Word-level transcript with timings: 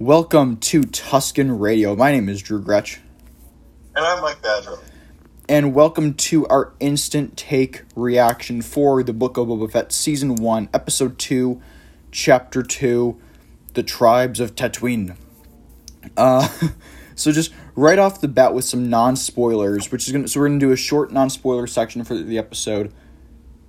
Welcome 0.00 0.58
to 0.58 0.84
Tuscan 0.84 1.58
Radio. 1.58 1.96
My 1.96 2.12
name 2.12 2.28
is 2.28 2.40
Drew 2.40 2.62
Gretsch. 2.62 3.00
And 3.96 4.06
I'm 4.06 4.22
Mike 4.22 4.40
Badger. 4.40 4.78
And 5.48 5.74
welcome 5.74 6.14
to 6.14 6.46
our 6.46 6.72
instant 6.78 7.36
take 7.36 7.82
reaction 7.96 8.62
for 8.62 9.02
the 9.02 9.12
Book 9.12 9.36
of 9.36 9.48
Boba 9.48 9.72
Fett 9.72 9.90
Season 9.90 10.36
1, 10.36 10.68
Episode 10.72 11.18
2, 11.18 11.60
Chapter 12.12 12.62
2, 12.62 13.20
The 13.74 13.82
Tribes 13.82 14.38
of 14.38 14.54
Tatooine. 14.54 15.16
Uh, 16.16 16.46
so 17.16 17.32
just 17.32 17.52
right 17.74 17.98
off 17.98 18.20
the 18.20 18.28
bat 18.28 18.54
with 18.54 18.64
some 18.64 18.88
non-spoilers, 18.88 19.90
which 19.90 20.06
is 20.06 20.12
gonna 20.12 20.28
so 20.28 20.38
we're 20.38 20.46
gonna 20.46 20.60
do 20.60 20.70
a 20.70 20.76
short 20.76 21.10
non-spoiler 21.10 21.66
section 21.66 22.04
for 22.04 22.14
the 22.14 22.38
episode, 22.38 22.92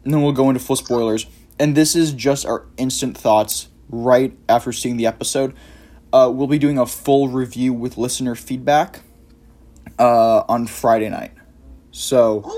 and 0.04 0.14
then 0.14 0.22
we'll 0.22 0.32
go 0.32 0.48
into 0.52 0.60
full 0.60 0.76
spoilers. 0.76 1.26
And 1.58 1.76
this 1.76 1.96
is 1.96 2.12
just 2.12 2.46
our 2.46 2.68
instant 2.78 3.18
thoughts 3.18 3.70
right 3.90 4.38
after 4.48 4.72
seeing 4.72 4.98
the 4.98 5.08
episode. 5.08 5.56
Uh, 6.12 6.32
we'll 6.34 6.48
be 6.48 6.60
doing 6.60 6.78
a 6.78 6.86
full 6.86 7.30
review 7.30 7.74
with 7.74 7.98
listener 7.98 8.36
feedback 8.36 9.02
uh, 10.00 10.44
on 10.50 10.66
Friday 10.66 11.10
night. 11.10 11.32
So, 11.92 12.50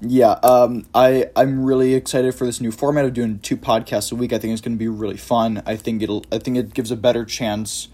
yeah, 0.00 0.32
um, 0.42 0.86
I 0.94 1.30
I'm 1.34 1.64
really 1.64 1.94
excited 1.94 2.34
for 2.34 2.44
this 2.44 2.60
new 2.60 2.70
format 2.70 3.04
of 3.04 3.14
doing 3.14 3.38
two 3.38 3.56
podcasts 3.56 4.12
a 4.12 4.14
week. 4.14 4.32
I 4.32 4.38
think 4.38 4.52
it's 4.52 4.62
going 4.62 4.76
to 4.76 4.78
be 4.78 4.88
really 4.88 5.16
fun. 5.16 5.62
I 5.66 5.76
think 5.76 6.02
it'll 6.02 6.24
I 6.30 6.38
think 6.38 6.56
it 6.56 6.74
gives 6.74 6.90
a 6.90 6.96
better 6.96 7.24
chance 7.24 7.88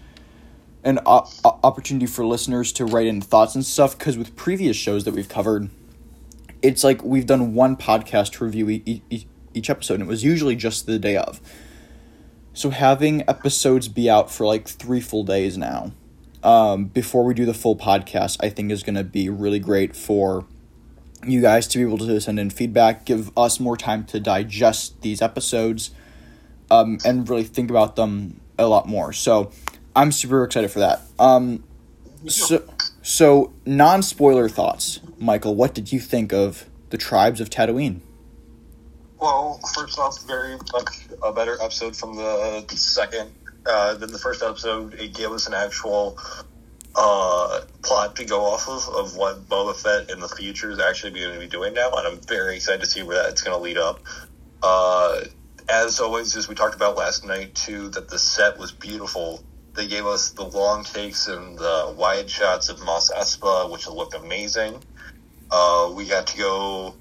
an 0.83 0.99
opportunity 1.03 2.05
for 2.05 2.25
listeners 2.25 2.71
to 2.73 2.85
write 2.85 3.07
in 3.07 3.19
thoughts 3.19 3.55
and 3.55 3.65
stuff 3.65 3.97
because 3.97 4.17
with 4.17 4.35
previous 4.35 4.77
shows 4.77 5.03
that 5.03 5.15
we've 5.15 5.27
covered, 5.27 5.69
it's 6.61 6.83
like 6.83 7.03
we've 7.03 7.25
done 7.25 7.55
one 7.55 7.75
podcast 7.75 8.33
to 8.33 8.45
review 8.45 8.69
e- 8.69 9.01
e- 9.09 9.25
each 9.55 9.69
episode, 9.69 9.95
and 9.95 10.03
it 10.03 10.07
was 10.07 10.23
usually 10.23 10.55
just 10.55 10.85
the 10.85 10.99
day 10.99 11.17
of. 11.17 11.41
So 12.55 12.69
having 12.69 13.21
episodes 13.27 13.89
be 13.89 14.09
out 14.09 14.31
for 14.31 14.45
like 14.45 14.65
three 14.65 15.01
full 15.01 15.25
days 15.25 15.57
now, 15.57 15.91
um, 16.41 16.85
before 16.85 17.25
we 17.25 17.33
do 17.33 17.45
the 17.45 17.53
full 17.53 17.75
podcast, 17.75 18.37
I 18.39 18.47
think 18.47 18.71
is 18.71 18.81
going 18.81 18.95
to 18.95 19.03
be 19.03 19.27
really 19.27 19.59
great 19.59 19.93
for 19.93 20.45
you 21.27 21.41
guys 21.41 21.67
to 21.67 21.77
be 21.77 21.83
able 21.83 21.97
to 21.97 22.21
send 22.21 22.39
in 22.39 22.49
feedback, 22.49 23.03
give 23.03 23.37
us 23.37 23.59
more 23.59 23.75
time 23.75 24.05
to 24.05 24.21
digest 24.21 25.01
these 25.01 25.21
episodes, 25.21 25.91
um, 26.71 26.97
and 27.03 27.27
really 27.29 27.43
think 27.43 27.69
about 27.69 27.97
them 27.97 28.39
a 28.57 28.67
lot 28.67 28.87
more. 28.87 29.11
So 29.11 29.51
I'm 29.93 30.13
super 30.13 30.45
excited 30.45 30.71
for 30.71 30.79
that. 30.79 31.01
Um, 31.19 31.61
so, 32.25 32.63
so 33.01 33.53
non 33.65 34.01
spoiler 34.01 34.47
thoughts, 34.47 35.01
Michael. 35.19 35.55
What 35.55 35.73
did 35.73 35.91
you 35.91 35.99
think 35.99 36.31
of 36.31 36.69
the 36.89 36.97
tribes 36.97 37.41
of 37.41 37.49
Tatooine? 37.49 37.99
Well, 39.19 39.59
first 39.73 39.97
off, 39.97 40.21
very 40.23 40.57
much 40.73 41.07
a 41.23 41.31
better 41.31 41.57
episode 41.61 41.95
from 41.95 42.15
the 42.15 42.65
second 42.75 43.31
uh, 43.65 43.95
than 43.95 44.11
the 44.11 44.19
first 44.19 44.43
episode. 44.43 44.93
It 44.95 45.13
gave 45.13 45.31
us 45.31 45.47
an 45.47 45.53
actual 45.53 46.17
uh, 46.95 47.61
plot 47.81 48.15
to 48.17 48.25
go 48.25 48.45
off 48.45 48.67
of 48.67 48.87
of 48.95 49.15
what 49.15 49.47
Boba 49.47 49.75
Fett 49.75 50.09
in 50.09 50.19
the 50.19 50.27
future 50.27 50.69
is 50.71 50.79
actually 50.79 51.19
going 51.19 51.33
to 51.33 51.39
be 51.39 51.47
doing 51.47 51.73
now, 51.73 51.91
and 51.91 52.07
I'm 52.07 52.19
very 52.21 52.55
excited 52.57 52.81
to 52.81 52.87
see 52.87 53.03
where 53.03 53.23
that's 53.23 53.41
going 53.41 53.57
to 53.57 53.61
lead 53.61 53.77
up. 53.77 53.99
Uh, 54.61 55.21
as 55.67 55.99
always, 55.99 56.35
as 56.35 56.47
we 56.47 56.55
talked 56.55 56.75
about 56.75 56.95
last 56.95 57.25
night 57.25 57.55
too, 57.55 57.89
that 57.89 58.09
the 58.09 58.19
set 58.19 58.57
was 58.57 58.71
beautiful. 58.71 59.43
They 59.73 59.87
gave 59.87 60.05
us 60.05 60.31
the 60.31 60.45
long 60.45 60.83
takes 60.83 61.27
and 61.27 61.57
the 61.57 61.93
wide 61.97 62.29
shots 62.29 62.69
of 62.69 62.83
Mos 62.83 63.11
Espa, 63.11 63.69
which 63.71 63.87
looked 63.87 64.13
amazing. 64.13 64.81
Uh, 65.51 65.91
we 65.93 66.05
got 66.05 66.27
to 66.27 66.37
go 66.37 66.95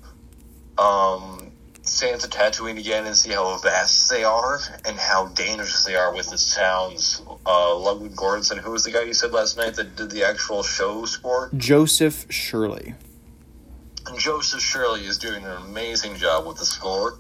um, 0.77 1.44
Sansa 1.85 2.29
Tatooine 2.29 2.79
again 2.79 3.07
and 3.07 3.17
see 3.17 3.31
how 3.31 3.59
vast 3.59 4.09
they 4.09 4.25
are 4.25 4.59
and 4.87 4.99
how 4.99 5.27
dangerous 5.29 5.85
they 5.85 5.95
are 5.95 6.15
with 6.15 6.31
the 6.31 6.39
sounds. 6.39 7.23
Uh, 7.47 7.77
Ludwig 7.77 8.13
Göransson, 8.13 8.59
who 8.59 8.71
was 8.71 8.85
the 8.85 8.91
guy 8.91 9.03
you 9.03 9.13
said 9.13 9.33
last 9.33 9.57
night 9.59 9.75
that 9.75 9.95
did 9.95 10.11
the 10.11 10.25
actual 10.25 10.63
show 10.63 11.05
score? 11.05 11.51
Joseph 11.57 12.27
Shirley. 12.31 12.95
And 14.07 14.19
Joseph 14.19 14.61
Shirley 14.61 15.05
is 15.05 15.19
doing 15.19 15.45
an 15.45 15.51
amazing 15.51 16.17
job 16.17 16.47
with 16.47 16.57
the 16.57 16.65
score. 16.65 17.19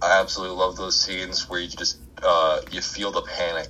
I 0.00 0.20
absolutely 0.20 0.56
love 0.56 0.76
those 0.76 0.98
scenes 0.98 1.48
where 1.48 1.60
you 1.60 1.68
just 1.68 1.98
uh, 2.22 2.60
you 2.70 2.80
feel 2.80 3.10
the 3.12 3.22
panic 3.22 3.68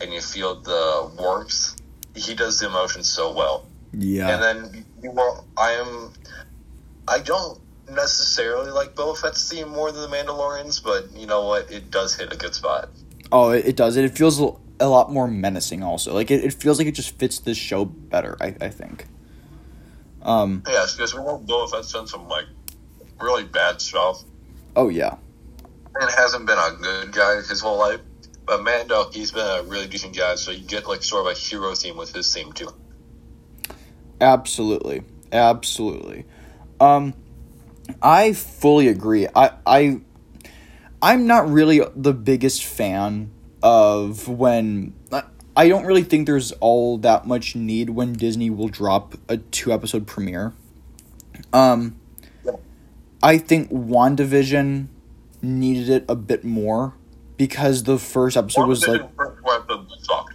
and 0.00 0.12
you 0.12 0.20
feel 0.20 0.60
the 0.60 1.10
warmth. 1.18 1.76
He 2.14 2.34
does 2.34 2.60
the 2.60 2.66
emotions 2.66 3.08
so 3.08 3.32
well. 3.32 3.66
Yeah. 3.92 4.28
And 4.28 4.42
then 4.42 4.86
you 5.02 5.12
are, 5.12 5.44
I 5.56 5.72
am. 5.72 6.12
I 7.08 7.18
don't 7.20 7.58
necessarily 7.90 8.70
like 8.70 8.94
Boba 8.94 9.18
Fett's 9.18 9.48
theme 9.50 9.68
more 9.68 9.90
than 9.92 10.02
the 10.02 10.16
Mandalorians, 10.16 10.82
but 10.82 11.10
you 11.18 11.26
know 11.26 11.46
what? 11.46 11.70
It 11.70 11.90
does 11.90 12.14
hit 12.14 12.32
a 12.32 12.36
good 12.36 12.54
spot. 12.54 12.88
Oh, 13.32 13.50
it, 13.50 13.66
it 13.66 13.76
does. 13.76 13.96
It 13.96 14.16
feels 14.16 14.40
a 14.40 14.88
lot 14.88 15.12
more 15.12 15.28
menacing. 15.28 15.82
Also, 15.82 16.14
like 16.14 16.30
it, 16.30 16.44
it 16.44 16.52
feels 16.52 16.78
like 16.78 16.86
it 16.86 16.92
just 16.94 17.18
fits 17.18 17.38
this 17.40 17.58
show 17.58 17.84
better. 17.84 18.36
I 18.40 18.54
I 18.60 18.68
think. 18.68 19.06
Um. 20.22 20.62
Yes, 20.66 20.96
because 20.96 21.14
we 21.14 21.20
Boba 21.20 21.70
Fett's 21.70 21.92
done 21.92 22.06
some 22.06 22.28
like 22.28 22.46
really 23.20 23.44
bad 23.44 23.80
stuff 23.82 24.22
Oh 24.74 24.88
yeah. 24.88 25.16
and 25.94 26.10
hasn't 26.10 26.46
been 26.46 26.58
a 26.58 26.76
good 26.80 27.12
guy 27.12 27.36
his 27.36 27.60
whole 27.60 27.78
life. 27.78 28.00
But 28.46 28.62
Mando, 28.62 29.10
he's 29.10 29.30
been 29.32 29.46
a 29.46 29.62
really 29.62 29.86
decent 29.86 30.16
guy, 30.16 30.34
so 30.36 30.50
you 30.50 30.64
get 30.66 30.88
like 30.88 31.02
sort 31.02 31.26
of 31.26 31.32
a 31.32 31.38
hero 31.38 31.74
theme 31.74 31.96
with 31.96 32.12
his 32.12 32.32
theme 32.34 32.52
too. 32.52 32.68
Absolutely. 34.20 35.02
Absolutely. 35.32 36.24
Um. 36.80 37.14
I 38.02 38.32
fully 38.32 38.88
agree. 38.88 39.26
I 39.34 39.52
I. 39.66 40.00
I'm 41.02 41.26
not 41.26 41.48
really 41.48 41.80
the 41.96 42.12
biggest 42.12 42.62
fan 42.64 43.30
of 43.62 44.28
when 44.28 44.92
I- 45.56 45.68
don't 45.68 45.84
really 45.86 46.02
think 46.04 46.26
there's 46.26 46.52
all 46.60 46.98
that 46.98 47.26
much 47.26 47.56
need 47.56 47.90
when 47.90 48.12
Disney 48.12 48.50
will 48.50 48.68
drop 48.68 49.14
a 49.28 49.38
two 49.38 49.72
episode 49.72 50.06
premiere. 50.06 50.52
Um 51.52 51.96
I 53.22 53.38
think 53.38 53.70
WandaVision 53.70 54.88
needed 55.42 55.88
it 55.88 56.04
a 56.08 56.14
bit 56.16 56.44
more 56.44 56.94
because 57.36 57.84
the 57.84 57.98
first 57.98 58.36
episode 58.36 58.66
was 58.66 58.86
like 58.86 59.02
First 59.16 59.38
episode 59.46 59.88
sucked. 60.02 60.34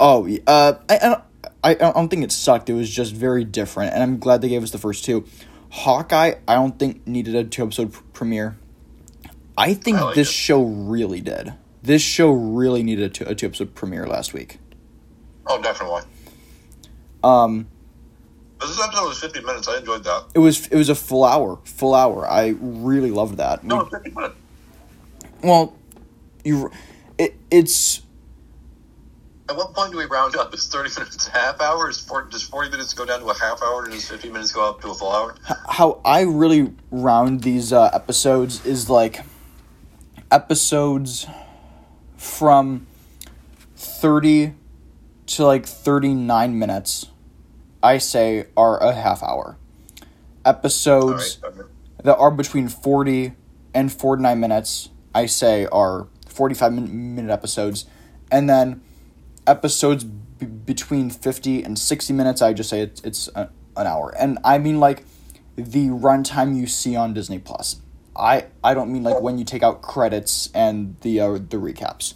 oh 0.00 0.28
uh 0.46 0.74
I, 0.88 0.94
I 0.96 0.98
don't 0.98 1.22
I 1.62 1.70
I 1.70 1.74
don't 1.92 2.08
think 2.08 2.24
it 2.24 2.32
sucked. 2.32 2.68
It 2.68 2.74
was 2.74 2.90
just 2.90 3.12
very 3.14 3.44
different 3.44 3.94
and 3.94 4.02
I'm 4.02 4.18
glad 4.18 4.40
they 4.42 4.48
gave 4.48 4.62
us 4.62 4.70
the 4.72 4.78
first 4.78 5.04
two. 5.04 5.24
Hawkeye 5.74 6.34
I 6.46 6.54
don't 6.54 6.78
think 6.78 7.06
needed 7.06 7.34
a 7.34 7.42
two 7.44 7.64
episode 7.64 7.92
pr- 7.92 8.02
premiere. 8.12 8.56
I 9.58 9.74
think 9.74 9.98
I 9.98 10.02
like 10.04 10.14
this 10.14 10.28
it. 10.28 10.32
show 10.32 10.62
really 10.62 11.20
did. 11.20 11.52
This 11.82 12.00
show 12.00 12.30
really 12.30 12.82
needed 12.82 13.04
a 13.04 13.08
two, 13.08 13.24
a 13.24 13.34
two 13.34 13.46
episode 13.46 13.74
premiere 13.74 14.06
last 14.06 14.32
week. 14.32 14.58
Oh, 15.46 15.60
definitely. 15.60 16.02
Um, 17.22 17.66
This 18.60 18.80
episode 18.80 19.08
was 19.08 19.18
50 19.20 19.40
minutes. 19.42 19.68
I 19.68 19.78
enjoyed 19.78 20.04
that. 20.04 20.24
it 20.34 20.38
was 20.38 20.66
it 20.68 20.76
was 20.76 20.88
a 20.88 20.94
full 20.94 21.24
hour, 21.24 21.58
full 21.64 21.94
hour. 21.94 22.26
I 22.28 22.54
really 22.60 23.10
loved 23.10 23.36
that. 23.38 23.64
No, 23.64 23.80
it's 23.80 23.90
50 23.90 24.10
minutes. 24.10 24.34
Well, 25.42 25.76
you, 26.44 26.70
it 27.18 27.34
it's 27.50 28.00
At 29.48 29.56
what 29.56 29.74
point 29.74 29.92
do 29.92 29.98
we 29.98 30.06
round 30.06 30.36
up? 30.36 30.54
Is 30.54 30.66
30 30.68 30.98
minutes 30.98 31.28
a 31.28 31.30
half 31.30 31.60
hour? 31.60 31.90
Is 31.90 31.98
40, 31.98 32.30
does 32.30 32.42
40 32.42 32.70
minutes 32.70 32.94
go 32.94 33.04
down 33.04 33.20
to 33.20 33.26
a 33.26 33.38
half 33.38 33.62
hour? 33.62 33.84
And 33.84 33.92
does 33.92 34.08
50 34.08 34.30
minutes 34.30 34.52
go 34.52 34.66
up 34.68 34.80
to 34.80 34.90
a 34.90 34.94
full 34.94 35.12
hour? 35.12 35.34
how 35.68 36.00
I 36.04 36.22
really 36.22 36.72
round 36.90 37.42
these 37.42 37.72
uh, 37.72 37.90
episodes 37.92 38.64
is 38.64 38.88
like 38.88 39.20
episodes 40.30 41.26
from 42.16 42.86
thirty 43.76 44.54
to 45.26 45.44
like 45.44 45.66
thirty 45.66 46.14
nine 46.14 46.58
minutes. 46.58 47.06
I 47.82 47.98
say 47.98 48.46
are 48.56 48.78
a 48.82 48.94
half 48.94 49.22
hour. 49.22 49.58
Episodes. 50.44 51.38
Right. 51.42 51.66
that 52.02 52.16
are 52.16 52.30
between 52.30 52.68
40 52.68 53.32
and 53.74 53.90
49 53.92 54.38
minutes, 54.38 54.90
I 55.14 55.26
say 55.26 55.66
are 55.66 56.06
45 56.28 56.72
minute 56.72 57.30
episodes. 57.30 57.86
And 58.30 58.48
then 58.48 58.82
episodes 59.46 60.04
b- 60.04 60.46
between 60.46 61.10
50 61.10 61.62
and 61.62 61.78
60 61.78 62.12
minutes, 62.12 62.42
I 62.42 62.52
just 62.52 62.70
say 62.70 62.80
it's, 62.80 63.00
it's 63.02 63.28
a, 63.34 63.50
an 63.76 63.86
hour. 63.86 64.14
And 64.18 64.38
I 64.44 64.58
mean 64.58 64.80
like 64.80 65.04
the 65.56 65.88
runtime 65.88 66.56
you 66.56 66.66
see 66.66 66.96
on 66.96 67.14
Disney 67.14 67.38
Plus. 67.38 67.80
I, 68.16 68.46
I 68.62 68.74
don't 68.74 68.92
mean 68.92 69.02
like 69.02 69.20
when 69.20 69.38
you 69.38 69.44
take 69.44 69.62
out 69.62 69.82
credits 69.82 70.48
and 70.54 70.96
the 71.00 71.20
uh, 71.20 71.32
the 71.32 71.56
recaps. 71.56 72.14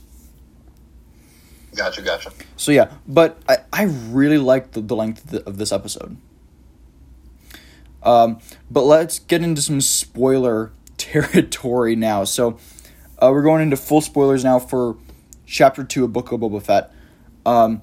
Gotcha, 1.74 2.02
gotcha. 2.02 2.32
So 2.56 2.72
yeah, 2.72 2.92
but 3.06 3.38
I, 3.48 3.58
I 3.72 3.82
really 3.84 4.38
like 4.38 4.72
the, 4.72 4.80
the 4.80 4.96
length 4.96 5.24
of, 5.24 5.30
the, 5.30 5.46
of 5.48 5.58
this 5.58 5.72
episode. 5.72 6.16
Um, 8.02 8.38
but 8.70 8.82
let's 8.82 9.18
get 9.18 9.42
into 9.42 9.60
some 9.60 9.80
spoiler 9.80 10.72
territory 10.96 11.96
now. 11.96 12.24
So 12.24 12.58
uh, 13.18 13.30
we're 13.32 13.42
going 13.42 13.62
into 13.62 13.76
full 13.76 14.00
spoilers 14.00 14.44
now 14.44 14.58
for 14.58 14.96
chapter 15.46 15.84
two 15.84 16.04
of 16.04 16.12
Book 16.12 16.30
of 16.32 16.40
Boba 16.40 16.62
Fett. 16.62 16.92
Um, 17.48 17.82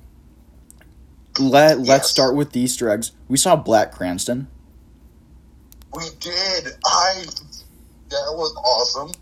let 1.39 1.79
let's 1.79 2.09
start 2.09 2.35
with 2.35 2.51
the 2.51 2.59
Easter 2.61 2.89
eggs. 2.89 3.11
We 3.27 3.37
saw 3.37 3.55
Black 3.55 3.91
Cranston. 3.91 4.47
We 5.93 6.03
did. 6.19 6.67
I. 6.85 7.23
That 8.09 8.33
was 8.35 8.55
awesome. 8.55 9.11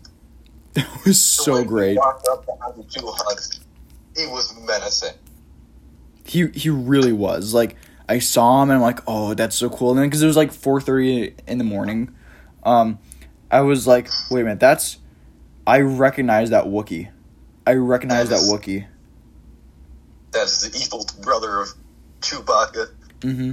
That 0.74 0.88
was 1.06 1.20
so 1.20 1.58
he 1.58 1.64
great. 1.64 1.96
Walked 1.96 2.26
up 2.26 2.44
behind 2.46 2.74
the 2.76 2.82
two 2.82 3.06
Hutts. 3.06 3.60
It 4.16 4.28
was 4.28 4.52
menacing. 4.66 5.14
he 6.24 6.48
he 6.48 6.68
really 6.68 7.12
was 7.12 7.54
like 7.54 7.76
I 8.08 8.18
saw 8.18 8.60
him 8.60 8.70
and 8.70 8.78
I'm 8.78 8.82
like, 8.82 8.98
oh, 9.06 9.34
that's 9.34 9.54
so 9.54 9.70
cool. 9.70 9.90
And 9.90 10.00
then 10.00 10.08
because 10.08 10.20
it 10.22 10.26
was 10.26 10.36
like 10.36 10.52
four 10.52 10.80
thirty 10.80 11.36
in 11.46 11.58
the 11.58 11.64
morning, 11.64 12.12
um, 12.64 12.98
I 13.52 13.60
was 13.60 13.86
like, 13.86 14.08
wait 14.32 14.40
a 14.40 14.44
minute, 14.44 14.58
that's 14.58 14.98
I 15.64 15.78
recognize 15.80 16.50
that 16.50 16.64
Wookie. 16.64 17.10
I 17.64 17.74
recognize 17.74 18.28
that 18.30 18.40
That 18.40 18.42
is- 18.42 18.52
Wookie. 20.34 20.40
That's 20.40 20.68
the 20.68 20.78
evil 20.78 21.06
brother 21.22 21.60
of 21.60 21.68
Chewbacca. 22.20 22.90
Mm-hmm. 23.20 23.52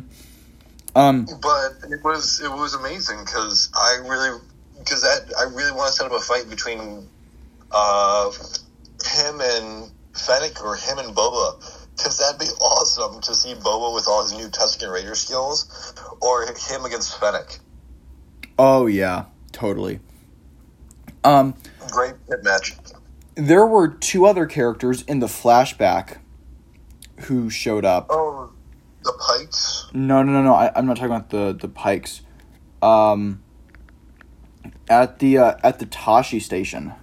Um, 0.96 1.26
But 1.42 1.90
it 1.90 2.04
was 2.04 2.42
it 2.42 2.52
was 2.52 2.74
amazing 2.74 3.20
because 3.24 3.70
I 3.74 4.00
really 4.08 4.40
because 4.80 5.02
that 5.02 5.34
I 5.40 5.44
really 5.44 5.72
want 5.72 5.92
to 5.92 5.94
set 5.94 6.06
up 6.06 6.12
a 6.12 6.20
fight 6.20 6.50
between 6.50 7.08
uh, 7.72 8.32
him 9.04 9.40
and 9.42 9.92
Fennec 10.14 10.64
or 10.64 10.76
him 10.76 10.98
and 10.98 11.16
Boba 11.16 11.64
because 11.96 12.18
that'd 12.18 12.40
be 12.40 12.48
awesome 12.60 13.22
to 13.22 13.36
see 13.36 13.54
Boba 13.54 13.94
with 13.94 14.06
all 14.08 14.24
his 14.24 14.34
new 14.34 14.48
Tusken 14.48 14.92
Raider 14.92 15.16
skills 15.16 15.94
or 16.22 16.46
him 16.46 16.84
against 16.86 17.18
Fennec. 17.20 17.60
oh 18.60 18.88
yeah, 18.88 19.26
totally. 19.54 20.00
Um, 21.24 21.54
Great 21.92 22.16
match. 22.44 22.76
there 23.36 23.66
were 23.66 23.88
two 23.88 24.26
other 24.26 24.46
characters 24.48 25.04
in 25.04 25.20
the 25.20 25.28
flashback 25.28 26.18
who 27.22 27.50
showed 27.50 27.86
up. 27.86 28.08
Oh, 28.10 28.52
the 29.04 29.14
Pikes. 29.14 29.88
No, 29.94 30.22
no, 30.24 30.32
no, 30.32 30.44
no. 30.44 30.54
I, 30.54 30.72
I'm 30.76 30.86
not 30.86 30.98
talking 30.98 31.12
about 31.12 31.30
the 31.30 31.54
the 31.60 31.68
Pikes. 31.68 32.22
Um, 32.82 33.44
at 34.90 35.20
the 35.20 35.38
uh, 35.38 35.56
at 35.64 35.80
the 35.80 35.86
Tosche 35.86 36.42
station. 36.42 36.94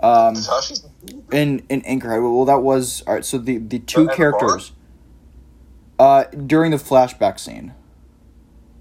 Um, 0.00 0.34
Tasha's 0.34 0.86
in 1.30 1.64
in 1.68 1.82
Anchorhead. 1.82 2.22
Well, 2.22 2.44
that 2.44 2.62
was 2.62 3.02
all 3.06 3.14
right. 3.14 3.24
So 3.24 3.38
the 3.38 3.58
the 3.58 3.78
two 3.78 4.02
At 4.02 4.10
the 4.10 4.16
characters. 4.16 4.72
Uh, 5.98 6.24
during 6.24 6.72
the 6.72 6.78
flashback 6.78 7.38
scene. 7.38 7.74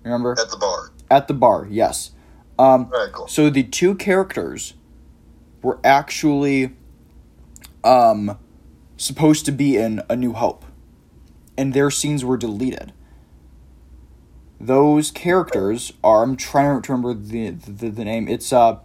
Remember 0.03 0.31
at 0.31 0.49
the 0.49 0.57
bar. 0.57 0.91
at 1.11 1.27
the 1.27 1.33
bar? 1.35 1.67
Yes. 1.69 2.11
Um, 2.57 2.89
right, 2.89 3.11
cool. 3.11 3.27
so 3.27 3.49
the 3.49 3.63
two 3.63 3.95
characters 3.95 4.73
were 5.61 5.79
actually 5.83 6.75
um 7.83 8.37
supposed 9.01 9.45
to 9.45 9.51
be 9.51 9.77
in 9.77 10.01
A 10.09 10.15
New 10.15 10.33
Hope. 10.33 10.63
And 11.57 11.73
their 11.73 11.89
scenes 11.91 12.23
were 12.23 12.37
deleted. 12.37 12.93
Those 14.59 15.09
characters 15.11 15.91
are 16.03 16.23
I'm 16.23 16.37
trying 16.37 16.81
to 16.81 16.91
remember 16.91 17.13
the 17.13 17.49
the, 17.49 17.89
the 17.89 18.05
name. 18.05 18.27
It's 18.27 18.53
uh 18.53 18.79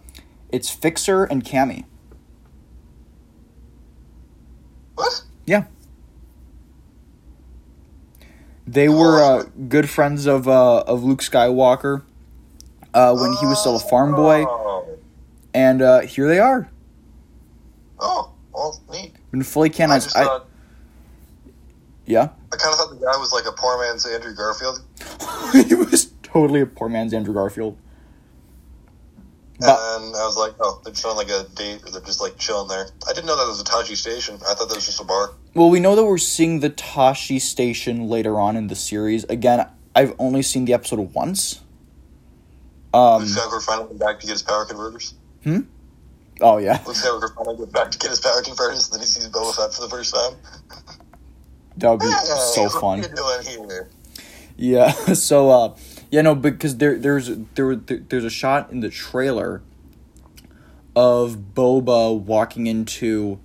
it's 0.51 0.69
Fixer 0.69 1.23
and 1.25 1.43
Camie. 1.43 1.85
What? 4.95 5.23
Yeah. 5.45 5.65
They 8.65 8.89
were 8.89 9.21
uh, 9.23 9.43
good 9.69 9.89
friends 9.89 10.25
of 10.25 10.47
uh, 10.47 10.79
of 10.81 11.03
Luke 11.03 11.21
Skywalker 11.21 12.01
uh, 12.93 13.15
when 13.15 13.33
he 13.33 13.45
was 13.45 13.59
still 13.59 13.75
a 13.77 13.79
farm 13.79 14.13
boy, 14.13 14.43
Oh, 14.45 14.97
and 15.53 15.81
uh, 15.81 16.01
here 16.01 16.27
they 16.27 16.39
are. 16.39 16.69
oh 17.99 18.33
well, 18.51 18.81
neat. 18.91 19.13
Been 19.31 19.43
fully 19.43 19.69
I 19.69 19.73
canonized. 19.73 20.05
just 20.05 20.17
I, 20.17 20.23
thought 20.23 20.47
yeah, 22.05 22.29
I 22.53 22.55
kind 22.55 22.73
of 22.73 22.79
thought 22.79 22.89
the 22.89 23.05
guy 23.05 23.17
was 23.17 23.33
like 23.33 23.45
a 23.45 23.51
poor 23.51 23.77
man's 23.79 24.05
Andrew 24.05 24.33
Garfield. 24.33 24.81
he 25.67 25.75
was 25.75 26.13
totally 26.23 26.61
a 26.61 26.65
poor 26.65 26.87
man's 26.87 27.13
Andrew 27.13 27.33
Garfield. 27.33 27.77
But 29.59 29.69
and 29.69 30.15
I 30.15 30.25
was 30.25 30.37
like, 30.37 30.53
oh, 30.59 30.79
they're 30.83 30.93
just 30.93 31.05
on 31.05 31.17
like 31.17 31.29
a 31.29 31.45
date, 31.55 31.81
or 31.83 31.91
they're 31.91 32.01
just 32.01 32.21
like 32.21 32.37
chilling 32.37 32.69
there. 32.69 32.87
I 33.09 33.13
didn't 33.13 33.25
know 33.25 33.35
that 33.35 33.47
was 33.47 33.59
a 33.59 33.63
Tosche 33.63 33.97
station. 33.97 34.35
I 34.35 34.53
thought 34.53 34.69
that 34.69 34.75
was 34.75 34.85
just 34.85 35.01
a 35.01 35.03
bar. 35.03 35.31
well, 35.55 35.69
we 35.69 35.79
know 35.79 35.95
that 35.95 36.05
we're 36.05 36.17
seeing 36.19 36.59
the 36.59 36.69
Tosche 36.69 37.41
station 37.41 38.07
later 38.07 38.39
on 38.39 38.55
in 38.55 38.67
the 38.67 38.75
series. 38.75 39.23
Again, 39.25 39.67
I've 39.95 40.13
only 40.19 40.43
seen 40.43 40.65
the 40.65 40.73
episode 40.73 40.99
once. 41.13 41.61
Um. 42.93 43.23
Luke 43.23 43.31
Skywalker 43.31 43.65
finally 43.65 43.97
back 43.97 44.19
to 44.19 44.27
get 44.27 44.33
his 44.33 44.43
power 44.43 44.63
converters. 44.65 45.15
Oh 46.41 46.57
yeah, 46.57 46.81
Luke 46.85 46.95
Skywalker 46.95 47.35
finally 47.35 47.55
went 47.55 47.71
back 47.73 47.91
to 47.91 47.97
get 47.97 48.09
his 48.09 48.19
power 48.19 48.41
converters, 48.41 48.85
and 48.85 48.93
then 48.93 49.01
he 49.01 49.07
sees 49.07 49.27
Boba 49.27 49.55
Fett 49.55 49.73
for 49.73 49.81
the 49.81 49.89
first 49.89 50.13
time. 50.13 50.33
that 51.77 51.89
would 51.89 51.99
be 51.99 52.11
so 52.53 52.69
fun. 52.69 52.99
are 52.99 53.07
you 53.07 53.15
doing 53.15 53.67
here? 53.69 53.89
Yeah. 54.57 54.91
So 55.13 55.49
uh 55.49 55.75
yeah, 56.09 56.21
no, 56.21 56.35
because 56.35 56.77
there 56.77 56.97
there's 56.97 57.29
there, 57.55 57.75
there 57.75 57.97
there's 57.97 58.25
a 58.25 58.29
shot 58.29 58.71
in 58.71 58.79
the 58.81 58.89
trailer 58.89 59.61
of 60.95 61.53
Boba 61.53 62.19
walking 62.19 62.65
into 62.67 63.39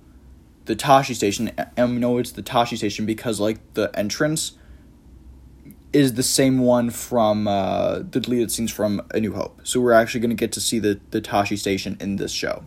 the 0.65 0.75
Tosche 0.75 1.13
station 1.13 1.51
and 1.77 1.91
we 1.91 1.97
know 1.97 2.17
it's 2.17 2.31
the 2.31 2.41
Tosche 2.43 2.77
station 2.77 3.05
because 3.05 3.39
like 3.39 3.59
the 3.73 3.91
entrance 3.97 4.53
is 5.91 6.13
the 6.15 6.23
same 6.23 6.59
one 6.59 6.89
from 6.89 7.47
uh 7.47 7.99
the 7.99 8.19
deleted 8.19 8.49
scenes 8.51 8.71
from 8.71 9.01
A 9.11 9.19
New 9.19 9.33
Hope. 9.33 9.61
So 9.63 9.79
we're 9.79 9.93
actually 9.93 10.21
going 10.21 10.29
to 10.31 10.35
get 10.35 10.51
to 10.53 10.61
see 10.61 10.79
the 10.79 10.99
the 11.11 11.21
Tosche 11.21 11.57
station 11.57 11.97
in 11.99 12.15
this 12.15 12.31
show. 12.31 12.65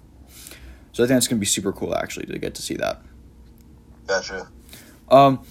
So 0.96 1.04
I 1.04 1.06
think 1.06 1.18
it's 1.18 1.28
going 1.28 1.36
to 1.36 1.40
be 1.40 1.44
super 1.44 1.74
cool 1.74 1.94
actually 1.94 2.24
to 2.24 2.38
get 2.38 2.54
to 2.54 2.62
see 2.62 2.72
that. 2.76 3.02
Gotcha. 4.06 4.48
Um. 5.10 5.44